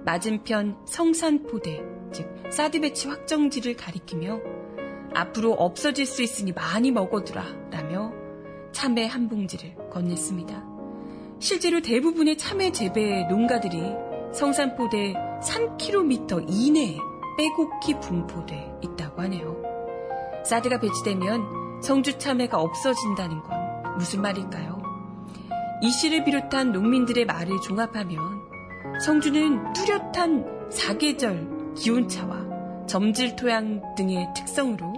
[0.05, 4.39] 맞은편 성산포대, 즉 사드 배치 확정지를 가리키며
[5.13, 8.13] 앞으로 없어질 수 있으니 많이 먹어두라 라며
[8.71, 10.78] 참외 한 봉지를 건넸습니다.
[11.39, 13.81] 실제로 대부분의 참외 재배 농가들이
[14.33, 16.97] 성산포대 3km 이내에
[17.37, 19.55] 빼곡히 분포돼 있다고 하네요.
[20.45, 24.81] 사드가 배치되면 성주 참외가 없어진다는 건 무슨 말일까요?
[25.81, 28.19] 이 씨를 비롯한 농민들의 말을 종합하면
[29.05, 34.93] 성주는 뚜렷한 사계절 기온차와 점질 토양 등의 특성으로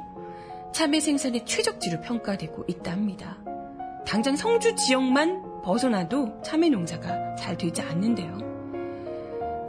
[0.74, 3.38] 참외 생산의 최적지로 평가되고 있다 합니다.
[4.08, 8.52] 당장 성주 지역만 벗어나도 참외 농사가 잘 되지 않는데요.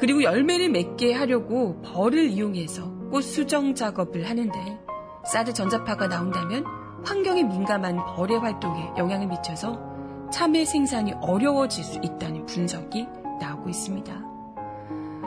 [0.01, 4.79] 그리고 열매를 맺게 하려고 벌을 이용해서 꽃 수정 작업을 하는데
[5.25, 6.65] 사드 전자파가 나온다면
[7.05, 13.07] 환경에 민감한 벌의 활동에 영향을 미쳐서 참외 생산이 어려워질 수 있다는 분석이
[13.39, 14.13] 나오고 있습니다.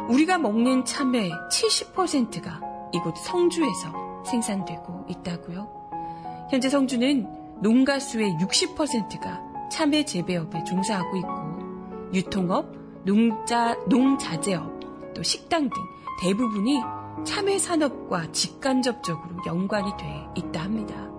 [0.10, 2.60] 우리가 먹는 참외 70%가
[2.94, 6.48] 이곳 성주에서 생산되고 있다고요.
[6.50, 7.28] 현재 성주는
[7.62, 12.72] 농가 수의 60%가 참외 재배업에 종사하고 있고 유통업,
[13.04, 15.82] 농자, 농자재업, 또 식당 등
[16.22, 16.80] 대부분이
[17.24, 21.10] 참외 산업과 직간접적으로 연관이 돼 있다 합니다.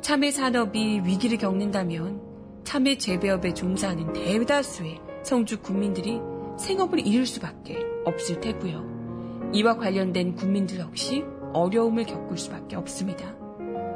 [0.00, 2.20] 참외 산업이 위기를 겪는다면
[2.64, 6.20] 참외 재배업에 종사하는 대다수의 성주 국민들이
[6.58, 9.50] 생업을 잃을 수밖에 없을 테고요.
[9.52, 13.34] 이와 관련된 국민들 역시 어려움을 겪을 수밖에 없습니다.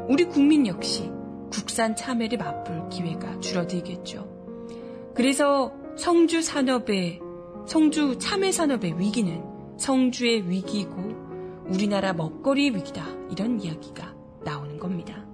[0.08, 1.10] 우리 국민 역시
[1.50, 5.12] 국산 참외를 맛볼 기회가 줄어들겠죠.
[5.14, 7.20] 그래서 성주 산업의
[7.66, 9.42] 성주 참외 산업의 위기는
[9.78, 15.26] 성주의 위기이고 우리나라 먹거리의 위기다 이런 이야기가 나오는 겁니다.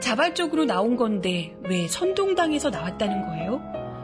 [0.00, 3.60] 자발적으로 나온 건데 왜 선동당에서 나왔다는 거예요?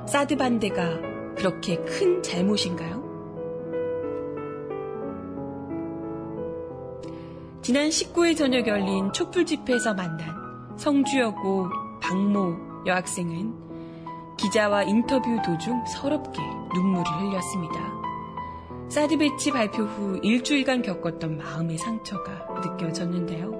[0.06, 1.05] 사드 반대가
[1.36, 3.04] 그렇게 큰 잘못인가요?
[7.62, 10.36] 지난 19일 저녁 열린 촛불 집회에서 만난
[10.76, 11.68] 성주여고
[12.00, 13.66] 박모 여학생은
[14.36, 16.40] 기자와 인터뷰 도중 서럽게
[16.74, 17.74] 눈물을 흘렸습니다.
[18.88, 23.50] 사드 배치 발표 후 일주일간 겪었던 마음의 상처가 느껴졌는데요.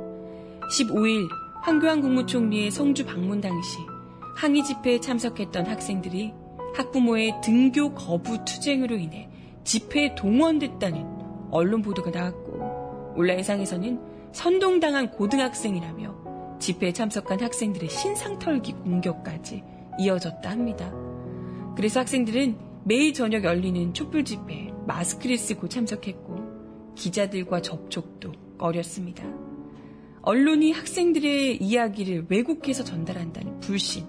[0.71, 1.29] 15일
[1.63, 3.79] 황교안 국무총리의 성주 방문 당시
[4.37, 6.33] 항의 집회에 참석했던 학생들이
[6.77, 9.29] 학부모의 등교 거부 투쟁으로 인해
[9.65, 11.05] 집회에 동원됐다는
[11.51, 14.01] 언론 보도가 나왔고 온라인상에서는
[14.33, 19.63] 선동당한 고등학생이라며 집회에 참석한 학생들의 신상털기 공격까지
[19.99, 20.93] 이어졌다 합니다.
[21.75, 29.25] 그래서 학생들은 매일 저녁 열리는 촛불 집회에 마스크를 쓰고 참석했고 기자들과 접촉도 꺼렸습니다.
[30.23, 34.05] 언론이 학생들의 이야기를 왜곡해서 전달한다는 불신,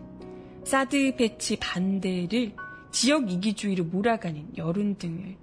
[0.67, 2.51] 사드 배치 반대를
[2.91, 5.37] 지역 이기주의로 몰아가는 여론 등을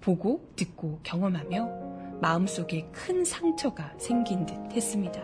[0.00, 5.20] 보고 듣고 경험하며 마음속에 큰 상처가 생긴 듯 했습니다.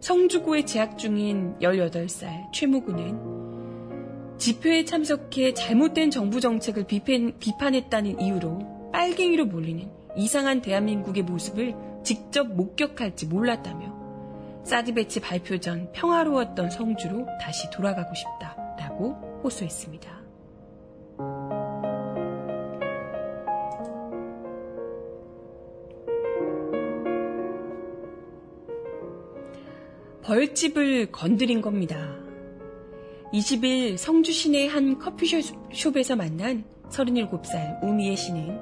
[0.00, 9.88] 성주고에 재학 중인 18살 최무구는 집회에 참석해 잘못된 정부 정책을 비판, 비판했다는 이유로 빨갱이로 몰리는
[10.16, 13.89] 이상한 대한민국의 모습을 직접 목격할지 몰랐다며
[14.64, 20.20] 사드 배치 발표 전 평화로웠던 성주로 다시 돌아가고 싶다라고 호소했습니다.
[30.22, 32.14] 벌집을 건드린 겁니다.
[33.32, 38.60] 20일 성주 시내 한 커피숍에서 만난 37살 우미애 씨는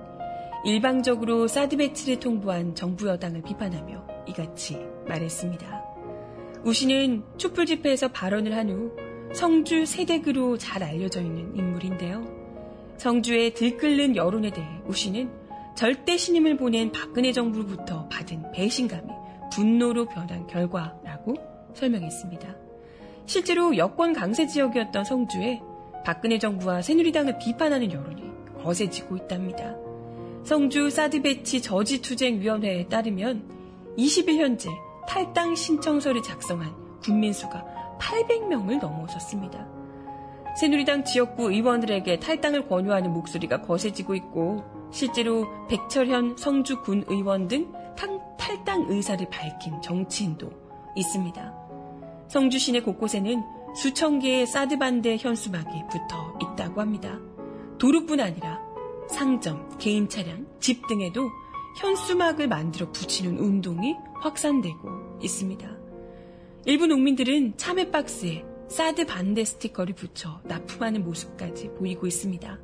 [0.65, 5.88] 일방적으로 사드 배치를 통보한 정부 여당을 비판하며 이같이 말했습니다.
[6.65, 8.93] 우 씨는 촛불 집회에서 발언을 한 후
[9.35, 12.25] 성주 세댁으로 잘 알려져 있는 인물인데요.
[12.97, 15.31] 성주의 들끓는 여론에 대해 우 씨는
[15.77, 19.09] 절대 신임을 보낸 박근혜 정부로부터 받은 배신감이
[19.53, 21.35] 분노로 변한 결과라고
[21.75, 22.57] 설명했습니다.
[23.27, 25.61] 실제로 여권 강세 지역이었던 성주에
[26.05, 28.23] 박근혜 정부와 새누리당을 비판하는 여론이
[28.63, 29.77] 거세지고 있답니다.
[30.45, 33.43] 성주 사드 배치 저지투쟁위원회에 따르면
[33.99, 34.71] 20일 현재
[35.09, 37.65] 탈당 신청서를 작성한 군민 수가
[37.99, 39.67] 800명을 넘어섰습니다.
[40.61, 47.73] 새누리당 지역구 의원들에게 탈당을 권유하는 목소리가 거세지고 있고 실제로 백철현 성주군 의원 등
[48.39, 50.51] 탈당 의사를 밝힌 정치인도
[50.95, 51.55] 있습니다.
[52.29, 53.43] 성주 시내 곳곳에는
[53.77, 57.19] 수천 개의 사드 반대 현수막이 붙어 있다고 합니다.
[57.79, 58.61] 도로뿐 아니라
[59.09, 61.29] 상점, 개인 차량, 집 등에도
[61.79, 65.79] 현수막을 만들어 붙이는 운동이 확산되고 있습니다.
[66.67, 72.59] 일부 농민들은 참외 박스에 사드 반대 스티커를 붙여 납품하는 모습까지 보이고 있습니다.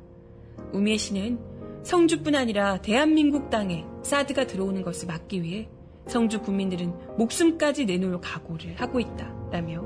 [0.73, 1.39] 우미애 씨는
[1.83, 5.69] 성주뿐 아니라 대한민국 땅에 사드가 들어오는 것을 막기 위해
[6.07, 9.83] 성주 국민들은 목숨까지 내놓을 각오를 하고 있다라며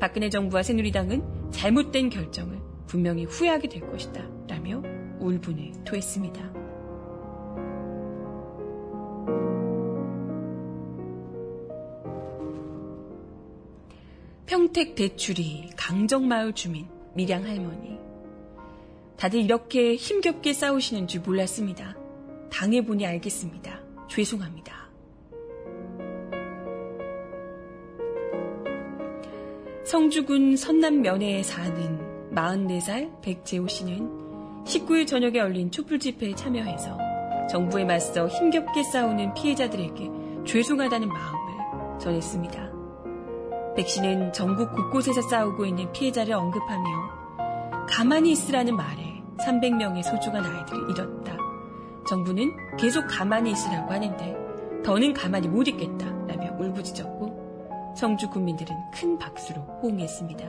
[0.00, 4.82] 박근혜 정부와 새누리당은 잘못된 결정을 분명히 후회하게 될 것이다 라며
[5.20, 6.61] 울분을 토했습니다.
[14.72, 17.98] 평택 대출이 강정마을 주민 미량 할머니.
[19.18, 21.94] 다들 이렇게 힘겹게 싸우시는 줄 몰랐습니다.
[22.50, 23.82] 당해보니 알겠습니다.
[24.08, 24.88] 죄송합니다.
[29.84, 36.96] 성주군 선남면회에 사는 44살 백재호 씨는 19일 저녁에 열린 촛불 집회에 참여해서
[37.50, 40.10] 정부에 맞서 힘겹게 싸우는 피해자들에게
[40.46, 42.71] 죄송하다는 마음을 전했습니다.
[43.74, 46.84] 백 씨는 전국 곳곳에서 싸우고 있는 피해자를 언급하며
[47.88, 51.36] 가만히 있으라는 말에 300명의 소중한 아이들을 잃었다.
[52.06, 59.60] 정부는 계속 가만히 있으라고 하는데 더는 가만히 못 있겠다 라며 울부짖었고 성주 국민들은 큰 박수로
[59.82, 60.44] 호응했습니다.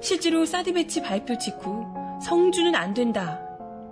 [0.00, 1.86] 실제로 사드 배치 발표 직후
[2.22, 3.40] 성주는 안 된다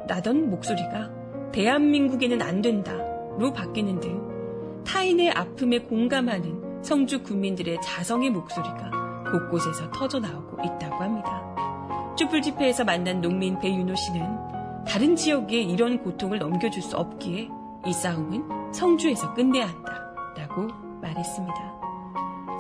[0.06, 1.10] 라던 목소리가
[1.52, 8.90] 대한민국에는 안 된다로 바뀌는 등 타인의 아픔에 공감하는 성주 국민들의 자성의 목소리가
[9.32, 12.14] 곳곳에서 터져 나오고 있다고 합니다.
[12.14, 17.48] 촛불 집회에서 만난 농민 배윤호 씨는 다른 지역에 이런 고통을 넘겨줄 수 없기에
[17.86, 20.68] 이 싸움은 성주에서 끝내야 한다 라고
[21.00, 21.54] 말했습니다.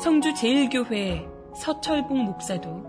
[0.00, 2.82] 성주 제1교회 서철봉 목사도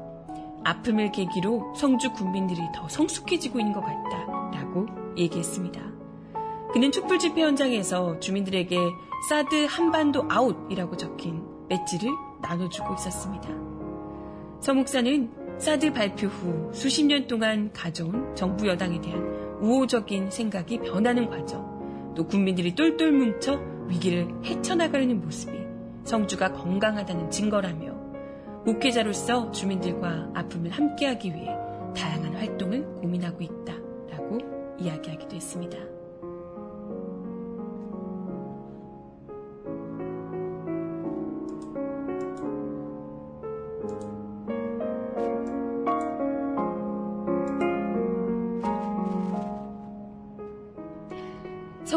[0.63, 4.25] 아픔을 계기로 성주 국민들이 더 성숙해지고 있는 것 같다
[4.57, 5.94] 라고 얘기했습니다.
[6.75, 8.77] 그는 촛불 집회 현장에서 주민들에게
[9.29, 12.11] 사드 한반도 아웃이라고 적힌 배지를
[12.41, 13.47] 나눠주고 있었습니다.
[14.59, 19.21] 서 목사는 사드 발표 후 수십 년 동안 가져온 정부 여당에 대한
[19.61, 23.57] 우호적인 생각이 변하는 과정, 또 국민들이 똘똘 뭉쳐
[23.87, 25.57] 위기를 헤쳐나가려는 모습이
[26.03, 27.93] 성주가 건강하다는 증거라며
[28.65, 31.55] 목회자로서 주민들과 아픔을 함께하기 위해
[31.95, 34.39] 다양한 활동을 고민하고 있다라고
[34.77, 35.94] 이야기하기도 했습니다.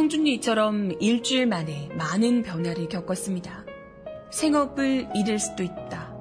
[0.09, 3.67] 성준이 이처럼 일주일 만에 많은 변화를 겪었습니다.
[4.31, 6.15] 생업을 잃을 수도 있다.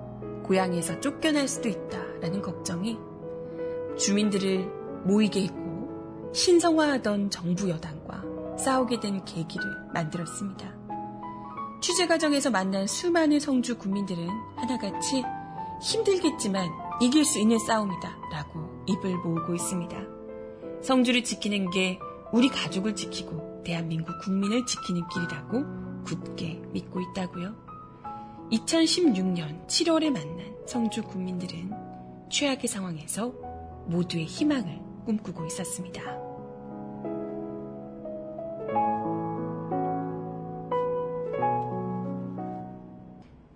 [0.43, 1.97] 고향에서 쫓겨날 수도 있다.
[2.19, 2.97] 라는 걱정이
[3.97, 4.69] 주민들을
[5.05, 10.75] 모이게 했고 신성화하던 정부 여당과 싸우게 된 계기를 만들었습니다.
[11.79, 15.23] 취재 과정에서 만난 수많은 성주 국민들은 하나같이
[15.81, 16.67] 힘들겠지만
[16.99, 18.17] 이길 수 있는 싸움이다.
[18.33, 19.97] 라고 입을 모으고 있습니다.
[20.81, 21.99] 성주를 지키는 게
[22.33, 27.53] 우리 가족을 지키고 대한민국 국민을 지키는 길이라고 굳게 믿고 있다고요.
[28.49, 31.73] 2016년 7월에 만난 성주 국민들은
[32.29, 33.27] 최악의 상황에서
[33.87, 36.01] 모두의 희망을 꿈꾸고 있었습니다.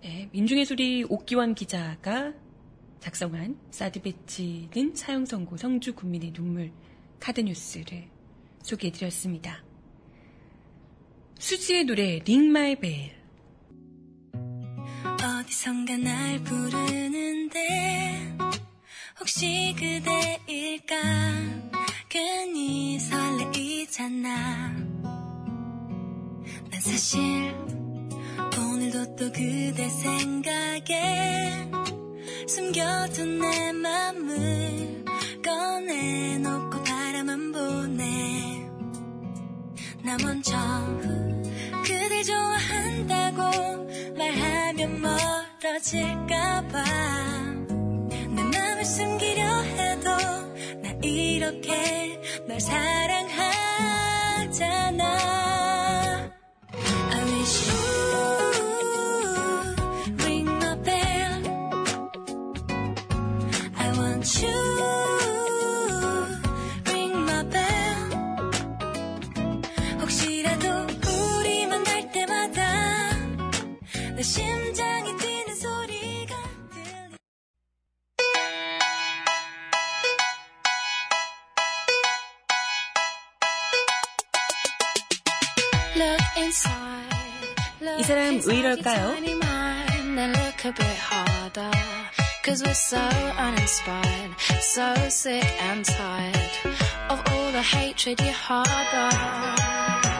[0.02, 2.34] 네, 민중의 소리 옥기원 기자가
[3.00, 6.70] 작성한 사드 배치는 사형 선고 성주 군민의 눈물
[7.18, 8.10] 카드 뉴스를
[8.60, 9.71] 소개해드렸습니다.
[11.42, 13.10] 수지의 노래 Ring My Bell
[15.04, 17.58] 어디선가 날 부르는데
[19.18, 20.96] 혹시 그대일까?
[22.08, 24.28] 괜히 설레이잖아.
[26.70, 27.20] 난 사실
[28.56, 31.68] 오늘도 또 그대 생각에
[32.46, 35.04] 숨겨둔 내 맘을
[35.44, 38.51] 꺼내놓고 바라만 보네
[40.04, 40.52] 나 먼저
[41.84, 43.86] 그댈 좋아한다고
[44.16, 45.00] 말하면
[45.62, 46.84] 멀어질까봐.
[48.52, 50.10] 널 숨기려 해도
[50.82, 53.52] 나 이렇게 널 사랑하잖아
[74.22, 76.36] 이 뛰는 소리가
[76.70, 77.16] 들리
[85.96, 87.98] Look inside.
[87.98, 89.16] 이 사람 왜 이럴까요?
[90.14, 91.70] Then look a bit harder.
[92.44, 93.00] Cause we're so
[93.38, 96.50] uninspired, so sick and tired
[97.08, 100.11] of all the hatred you harbor.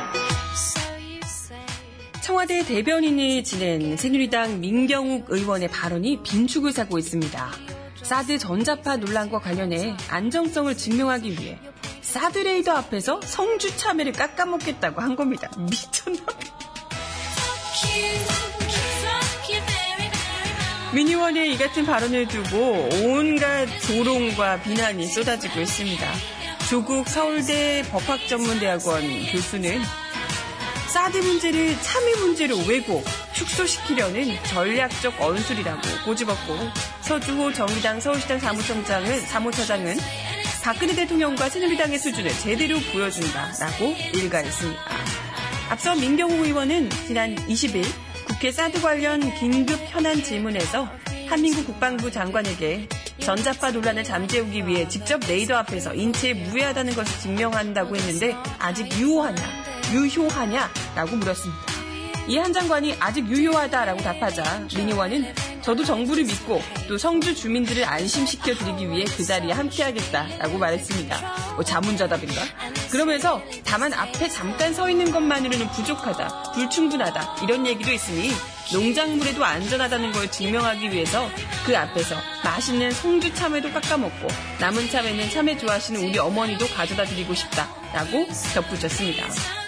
[2.23, 7.51] 청와대 대변인을 지낸 새누리당 민경욱 의원의 발언이 빈축을 사고 있습니다.
[8.01, 11.59] 사드 전자파 논란과 관련해 안정성을 증명하기 위해
[12.01, 15.51] 사드 레이더 앞에서 성주 참외를 깎아먹겠다고 한 겁니다.
[15.59, 16.21] 미쳤나?
[20.95, 26.07] 미니원의 이 같은 발언을 두고 온갖 조롱과 비난이 쏟아지고 있습니다.
[26.71, 29.03] 조국 서울대 법학전문대학원
[29.33, 29.81] 교수는
[30.93, 36.55] 사드 문제를 참의 문제로 왜곡, 축소시키려는 전략적 언술이라고 꼬집었고
[37.01, 39.97] 서주호 정의당 서울시장 사무총장은 사무처장은
[40.63, 44.81] 박근혜 대통령과 새누리당의 수준을 제대로 보여준다라고 일가했습니다.
[45.71, 47.87] 앞서 민경호 의원은 지난 20일
[48.27, 50.87] 국회 사드 관련 긴급 현안 질문에서
[51.27, 52.87] 한민국 국방부 장관에게
[53.19, 61.17] 전자파 논란을 잠재우기 위해 직접 레이더 앞에서 인체에 무해하다는 것을 증명한다고 했는데 아직 유효하냐, 유효하냐라고
[61.17, 61.73] 물었습니다.
[62.29, 68.89] 이 한 장관이 아직 유효하다라고 답하자 민의원은 저도 정부를 믿고 또 성주 주민들을 안심시켜 드리기
[68.91, 71.55] 위해 그 자리에 함께하겠다라고 말했습니다.
[71.55, 72.43] 뭐 자문자답인가?
[72.91, 78.31] 그러면서 다만 앞에 잠깐 서 있는 것만으로는 부족하다, 불충분하다 이런 얘기도 있으니
[78.73, 81.29] 농작물에도 안전하다는 걸 증명하기 위해서
[81.67, 82.15] 그 앞에서
[82.45, 84.29] 맛있는 성주 참외도 깎아 먹고
[84.61, 89.62] 남은 참외는 참외 좋아하시는 우리 어머니도 가져다 드리고 싶다라고 덧붙였습니다.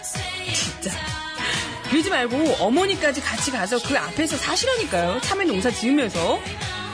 [1.95, 5.21] 그러지 말고 어머니까지 같이 가서 그 앞에서 사시라니까요.
[5.21, 6.41] 참외 농사 지으면서.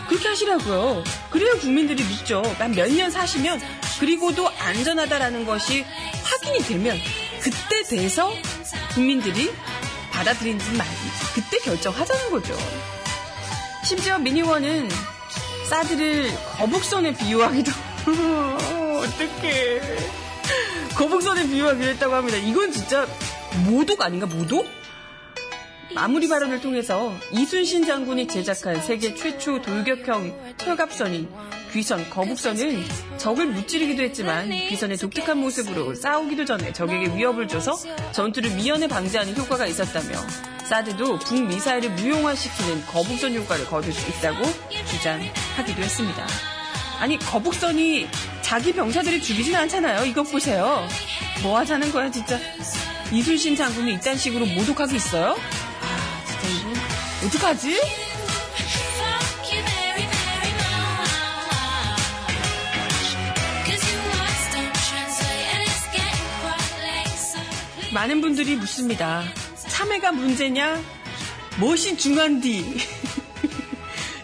[0.07, 1.03] 그렇게 하시라고요.
[1.31, 2.43] 그래야 국민들이 믿죠.
[2.59, 3.63] 한몇년 사시면
[3.99, 5.87] 그리고도 안전하다라는 것이
[6.23, 6.99] 확인이 되면
[7.41, 8.31] 그때 돼서
[8.93, 9.51] 국민들이
[10.13, 12.55] 받아들인지 말인지 그때 결정하자는 거죠.
[13.83, 14.91] 심지어 미니원은
[15.71, 17.73] 사드를 거북선에 비유하기도
[19.01, 19.81] 어떡해
[20.95, 22.37] 거북선에 비유하기로 했다고 합니다.
[22.37, 23.07] 이건 진짜
[23.65, 24.80] 모독 아닌가 모독?
[25.95, 31.29] 마무리 발언을 통해서 이순신 장군이 제작한 세계 최초 돌격형 철갑선인
[31.73, 32.85] 귀선, 거북선은
[33.17, 37.77] 적을 무찌르기도 했지만 귀선의 독특한 모습으로 싸우기도 전에 적에게 위협을 줘서
[38.13, 40.19] 전투를 미연에 방지하는 효과가 있었다며
[40.69, 44.43] 사드도 북미사일을 무용화시키는 거북선 효과를 거둘 수 있다고
[44.89, 46.27] 주장하기도 했습니다.
[47.01, 48.09] 아니 거북선이
[48.43, 50.05] 자기 병사들을 죽이진 않잖아요.
[50.05, 50.87] 이것 보세요.
[51.43, 52.39] 뭐 하자는 거야 진짜.
[53.13, 55.37] 이순신 장군이 이딴 식으로 모독하고 있어요?
[57.21, 57.81] 아 어떡하지?
[67.93, 69.25] 많은 분들이 묻습니다.
[69.69, 70.81] 참외가 문제냐?
[71.59, 72.77] 무엇이 중한디?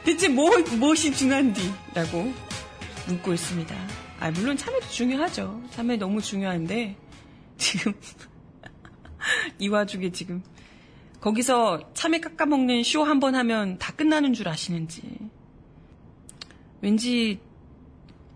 [0.04, 1.72] 대체 뭐, 무엇이 중한디?
[1.92, 2.32] 라고
[3.08, 3.76] 묻고 있습니다.
[4.20, 5.62] 아, 물론 참외도 중요하죠.
[5.72, 6.96] 참외 너무 중요한데,
[7.58, 7.92] 지금,
[9.58, 10.42] 이 와중에 지금,
[11.26, 15.02] 거기서 참외 깎아먹는 쇼 한 번 하면 다 끝나는 줄 아시는지.
[16.80, 17.40] 왠지,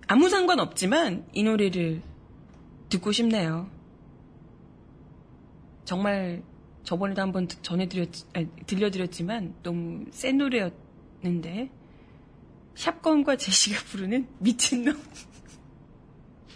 [0.08, 2.02] 아무 상관 없지만, 이 노래를
[2.88, 3.70] 듣고 싶네요.
[5.84, 6.42] 정말
[6.82, 11.70] 저번에도 한번 전해드렸, 아니, 들려드렸지만 너무 센 노래였는데
[12.74, 15.00] 샵건과 제시가 부르는 미친놈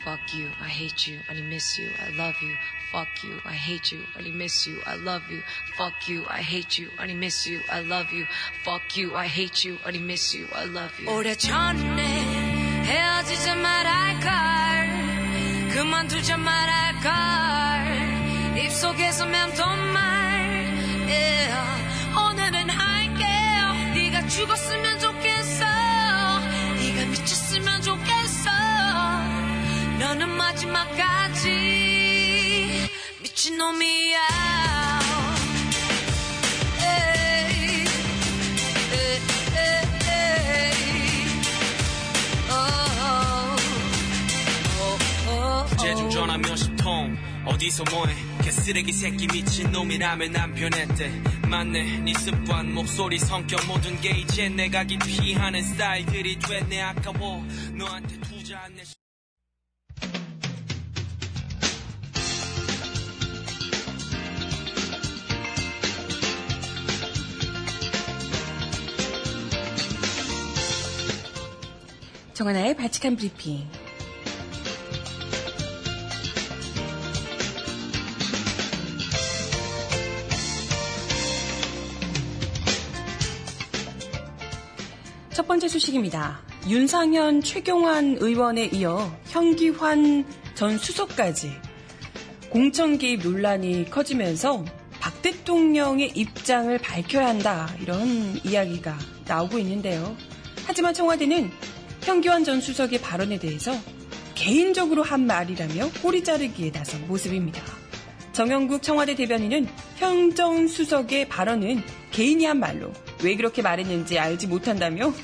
[0.03, 2.55] Fuck you, I hate you, I miss you, I love you.
[2.91, 5.43] Fuck you, I hate you, I miss you, I love you.
[5.77, 8.25] Fuck you, I hate you, I miss you, I love you.
[8.63, 11.09] Fuck you, I hate you, I miss you, I love you.
[11.11, 14.29] 오래 전에 헤어지자 말할걸
[15.73, 17.09] 그만두자 말할걸
[18.57, 20.39] 입속에서 맴돈 말
[21.07, 21.53] yeah.
[22.17, 24.92] 오늘은 할게요 네가 죽었으면
[47.64, 48.14] 어디서 뭐해?
[48.42, 51.08] 개쓰레기 새끼 미친놈이라면 난 변했대
[51.48, 56.82] 맞네 네 습관 목소리 성격 모든 게 이제 내가 기피하는 스타일들이 됐네.
[56.82, 57.42] 아까워
[57.72, 58.94] 너한테 투자한 내 시-
[72.34, 73.68] 정하나의 바칙한 브리핑.
[85.64, 86.42] 번째 소식입니다.
[86.68, 91.52] 윤상현, 최경환 의원에 이어 현기환 전 수석까지
[92.50, 94.62] 공천 개입 논란이 커지면서
[95.00, 100.14] 박 대통령의 입장을 밝혀야 한다 이런 이야기가 나오고 있는데요.
[100.66, 101.50] 하지만 청와대는
[102.02, 103.72] 현기환 전 수석의 발언에 대해서
[104.34, 107.62] 개인적으로 한 말이라며 꼬리 자르기에 나선 모습입니다.
[108.34, 112.92] 정영국 청와대 대변인은 현전 수석의 발언은 개인이 한 말로
[113.22, 115.14] 왜 그렇게 말했는지 알지 못한다며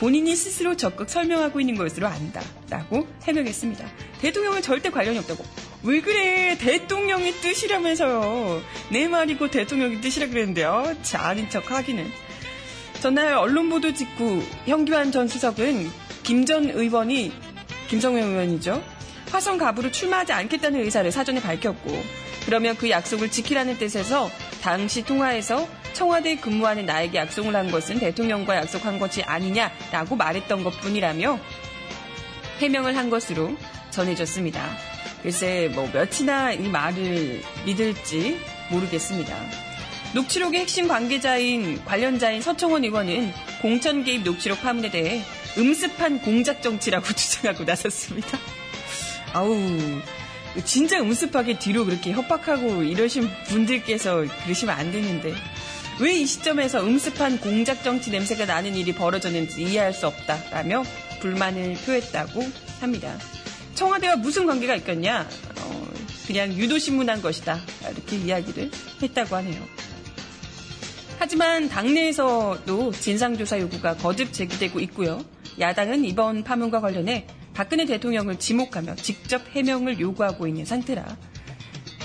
[0.00, 2.40] 본인이 스스로 적극 설명하고 있는 것으로 안다.
[2.70, 3.84] 라고 해명했습니다.
[4.22, 5.44] 대통령은 절대 관련이 없다고.
[5.82, 6.56] 왜 그래?
[6.58, 8.62] 대통령의 뜻이라면서요.
[8.90, 10.96] 내 말이고 대통령의 뜻이라 그랬는데요.
[11.02, 12.10] 자, 아닌 척 하기는.
[13.02, 15.90] 전날 언론 보도 직후 현기환 전 수석은
[16.22, 17.32] 김 전 의원이
[17.88, 18.82] 김성회 의원이죠.
[19.30, 22.02] 화성 갑으로 출마하지 않겠다는 의사를 사전에 밝혔고
[22.46, 24.30] 그러면 그 약속을 지키라는 뜻에서
[24.62, 31.38] 당시 통화에서 청와대에 근무하는 나에게 약속을 한 것은 대통령과 약속한 것이 아니냐라고 말했던 것 뿐이라며
[32.60, 33.56] 해명을 한 것으로
[33.90, 34.76] 전해졌습니다.
[35.22, 38.38] 글쎄 뭐 몇이나 이 말을 믿을지
[38.70, 39.34] 모르겠습니다.
[40.14, 43.32] 녹취록의 핵심 관계자인 관련자인 서청원 의원은
[43.62, 45.22] 공천 개입 녹취록 파문에 대해
[45.56, 48.38] 음습한 공작 정치라고 주장하고 나섰습니다.
[49.32, 49.56] 아우
[50.64, 55.32] 진짜 음습하게 뒤로 그렇게 협박하고 이러신 분들께서 그러시면 안 되는데
[56.00, 60.82] 왜 이 시점에서 음습한 공작 정치 냄새가 나는 일이 벌어졌는지 이해할 수 없다라며
[61.20, 62.42] 불만을 표했다고
[62.80, 63.18] 합니다.
[63.74, 65.28] 청와대와 무슨 관계가 있겠냐?
[65.60, 65.88] 어,
[66.26, 67.60] 그냥 유도신문한 것이다.
[67.92, 68.70] 이렇게 이야기를
[69.02, 69.62] 했다고 하네요.
[71.18, 75.22] 하지만 당내에서도 진상조사 요구가 거듭 제기되고 있고요.
[75.58, 81.04] 야당은 이번 파문과 관련해 박근혜 대통령을 지목하며 직접 해명을 요구하고 있는 상태라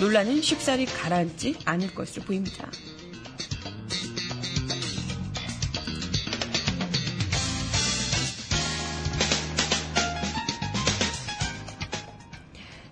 [0.02, 2.70] 논란은 쉽사리 가라앉지 않을 것으로 보입니다.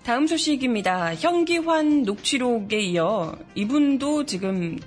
[0.04, 1.14] 다음 소식입니다.
[1.14, 4.78] 현기환 녹취록에 이어 이분도 지금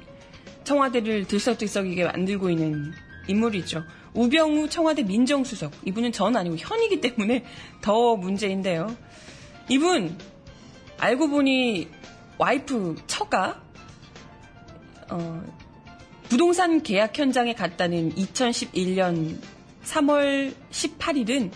[0.64, 2.94] 청와대를 들썩들썩이게 만들고 있는
[3.28, 3.84] 인물이죠.
[4.14, 5.72] 우병우 청와대 민정수석.
[5.86, 7.44] 이분은 전 아니고 현이기 때문에
[7.82, 8.96] 더 문제인데요.
[9.70, 10.16] 이분
[11.00, 11.88] 알고 보니
[12.38, 13.60] 와이프 처가
[15.10, 15.44] 어,
[16.30, 19.40] 부동산 계약 현장에 갔다는 2011년
[19.84, 21.50] 3월 18일은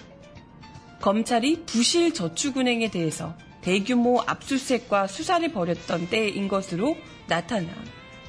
[1.00, 6.98] 검찰이 부실 저축은행에 대해서 대규모 압수수색과 수사를 벌였던 때인 것으로
[7.28, 7.68] 나타나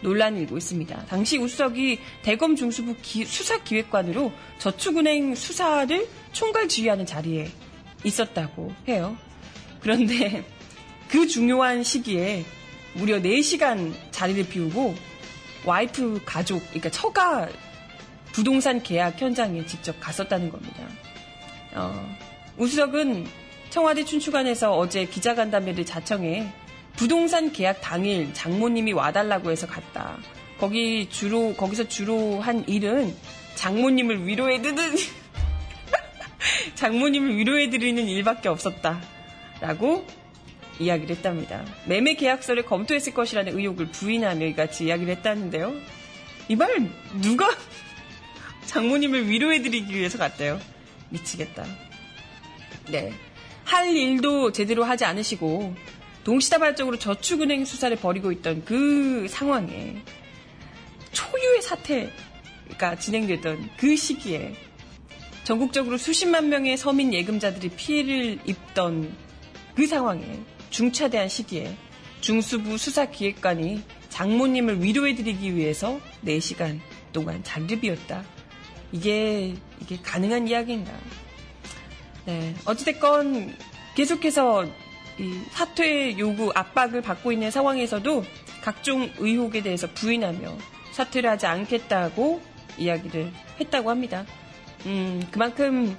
[0.03, 1.07] 논란이 일고 있습니다.
[1.07, 7.51] 당시 우수석이 대검 중수부 기- 수사기획관으로 저축은행 수사를 총괄 지휘하는 자리에
[8.05, 9.17] 있었다고 해요.
[9.81, 10.45] 그런데
[11.09, 12.45] 그 중요한 시기에
[12.95, 14.95] 무려 4시간 자리를 비우고
[15.65, 17.49] 와이프 가족, 그러니까 처가
[18.33, 20.89] 부동산 계약 현장에 직접 갔었다는 겁니다.
[21.75, 22.17] 어,
[22.57, 23.27] 우수석은
[23.73, 26.53] 청와대 춘추관에서 어제 기자간담회를 자청해
[26.95, 30.19] 부동산 계약 당일 장모님이 와달라고 해서 갔다.
[30.59, 33.17] 거기 주로 거기서 주로 한 일은
[33.55, 34.95] 장모님을 위로해 드는
[36.77, 40.07] 장모님을 위로해 드리는 일밖에 없었다라고
[40.79, 41.65] 이야기를 했답니다.
[41.87, 45.75] 매매 계약서를 검토했을 것이라는 의혹을 부인하며 이같이 이야기를 했다는데요.
[46.51, 46.91] 이 말
[47.23, 47.49] 누가
[48.67, 50.61] 장모님을 위로해 드리기 위해서 갔대요.
[51.09, 51.65] 미치겠다.
[52.91, 53.15] 네.
[53.73, 55.75] 할 일도 제대로 하지 않으시고
[56.25, 59.97] 동시다발적으로 저축은행 수사를 벌이고 있던 그 상황에
[61.13, 64.55] 초유의 사태가 진행되던 그 시기에
[65.45, 69.17] 전국적으로 수십만 명의 서민 예금자들이 피해를 입던
[69.75, 71.75] 그 상황에 중차대한 시기에
[72.21, 76.79] 중수부 수사기획관이 장모님을 위로해드리기 위해서 4시간
[77.15, 77.43] 동안
[77.81, 78.23] 비웠다.
[78.93, 80.93] 이게, 이게 가능한 이야기인가.
[82.25, 82.55] 네.
[82.65, 83.57] 어찌됐건
[83.95, 84.67] 계속해서
[85.19, 88.25] 이 사퇴 요구 압박을 받고 있는 상황에서도
[88.63, 90.57] 각종 의혹에 대해서 부인하며
[90.93, 92.41] 사퇴를 하지 않겠다고
[92.79, 94.25] 이야기를 했다고 합니다.
[94.87, 95.97] 음, 그만큼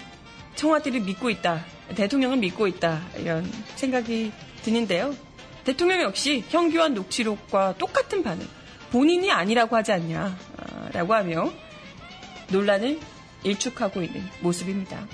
[0.55, 1.63] 청와대를 믿고 있다.
[1.95, 4.31] 대통령을 믿고 있다 이런 생각이
[4.63, 5.15] 드는데요.
[5.63, 8.47] 대통령 역시 형규환 녹취록과 똑같은 반응.
[8.91, 11.51] 본인이 아니라고 하지 않냐라고 하며
[12.49, 12.99] 논란을
[13.43, 15.07] 일축하고 있는 모습입니다.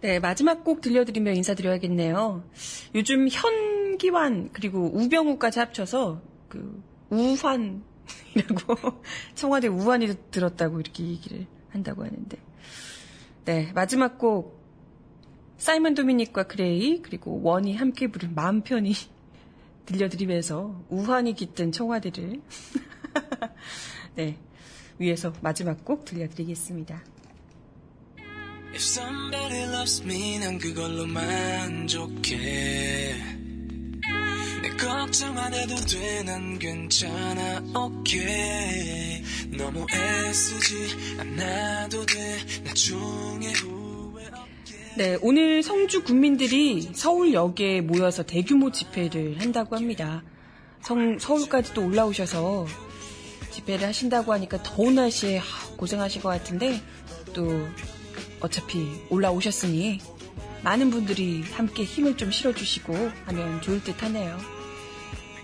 [0.00, 2.42] 네, 마지막 곡 들려드리며 인사드려야겠네요.
[2.94, 7.82] 요즘 현기환 그리고 우병우까지 합쳐서 그 우환이라고
[9.34, 12.38] 청와대 우환이 들었다고 이렇게 얘기를 한다고 하는데
[13.44, 14.58] 네, 마지막 곡
[15.58, 18.94] 사이먼 도미닉과 그레이 그리고 원이 함께 부른 마음 편히
[19.84, 22.40] 들려드리면서 우환이 깃든 청와대를
[24.16, 24.38] 네,
[24.98, 27.02] 위에서 마지막 곡 들려드리겠습니다.
[28.72, 32.34] If somebody loves me 난 그걸로 만족해.
[34.62, 39.22] 내 걱정 안 해도 돼 난 괜찮아 okay
[39.56, 40.74] 너무 애쓰지
[41.18, 44.94] 않아도 돼 나중에 후회 없게.
[44.96, 50.22] 네, 오늘 성주 군민들이 서울역에 모여서 대규모 집회를 한다고 합니다.
[50.82, 52.66] 성, 서울까지 또 올라오셔서
[53.50, 56.80] 집회를 하신다고 하니까 더운 날씨에 하, 고생하실 것 같은데
[57.34, 57.66] 또
[58.40, 60.00] 어차피 올라오셨으니
[60.62, 62.94] 많은 분들이 함께 힘을 좀 실어주시고
[63.26, 64.38] 하면 좋을 듯 하네요.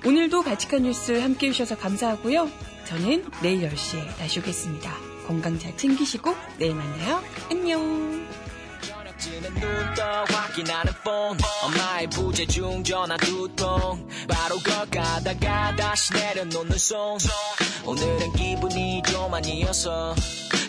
[0.05, 2.51] 오늘도 발칙한 뉴스 함께 해주셔서 감사하고요.
[2.85, 4.93] 저는 내일 10시에 다시 오겠습니다.
[5.27, 7.23] 건강 잘 챙기시고 내일 만나요.
[7.51, 8.27] 안녕.
[10.29, 17.19] 확인하는 폰 엄마의 부재중 전화 두통 바로 걸까다가 다시 내려놓는 손
[17.85, 20.15] 오늘은 기분이 좀 아니어서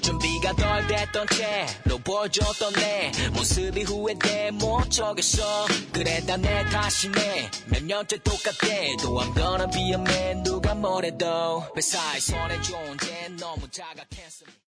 [0.01, 5.65] 준비가 덜 됐던 채로 보여줬던 내 모습이 후회돼 못 적겠어.
[5.93, 12.61] 그랬다 내 탓이네 몇 년째 똑같대도 I'm gonna be a man 누가 뭐래도 회사의 손에
[12.61, 14.45] 존재 너무 자각했어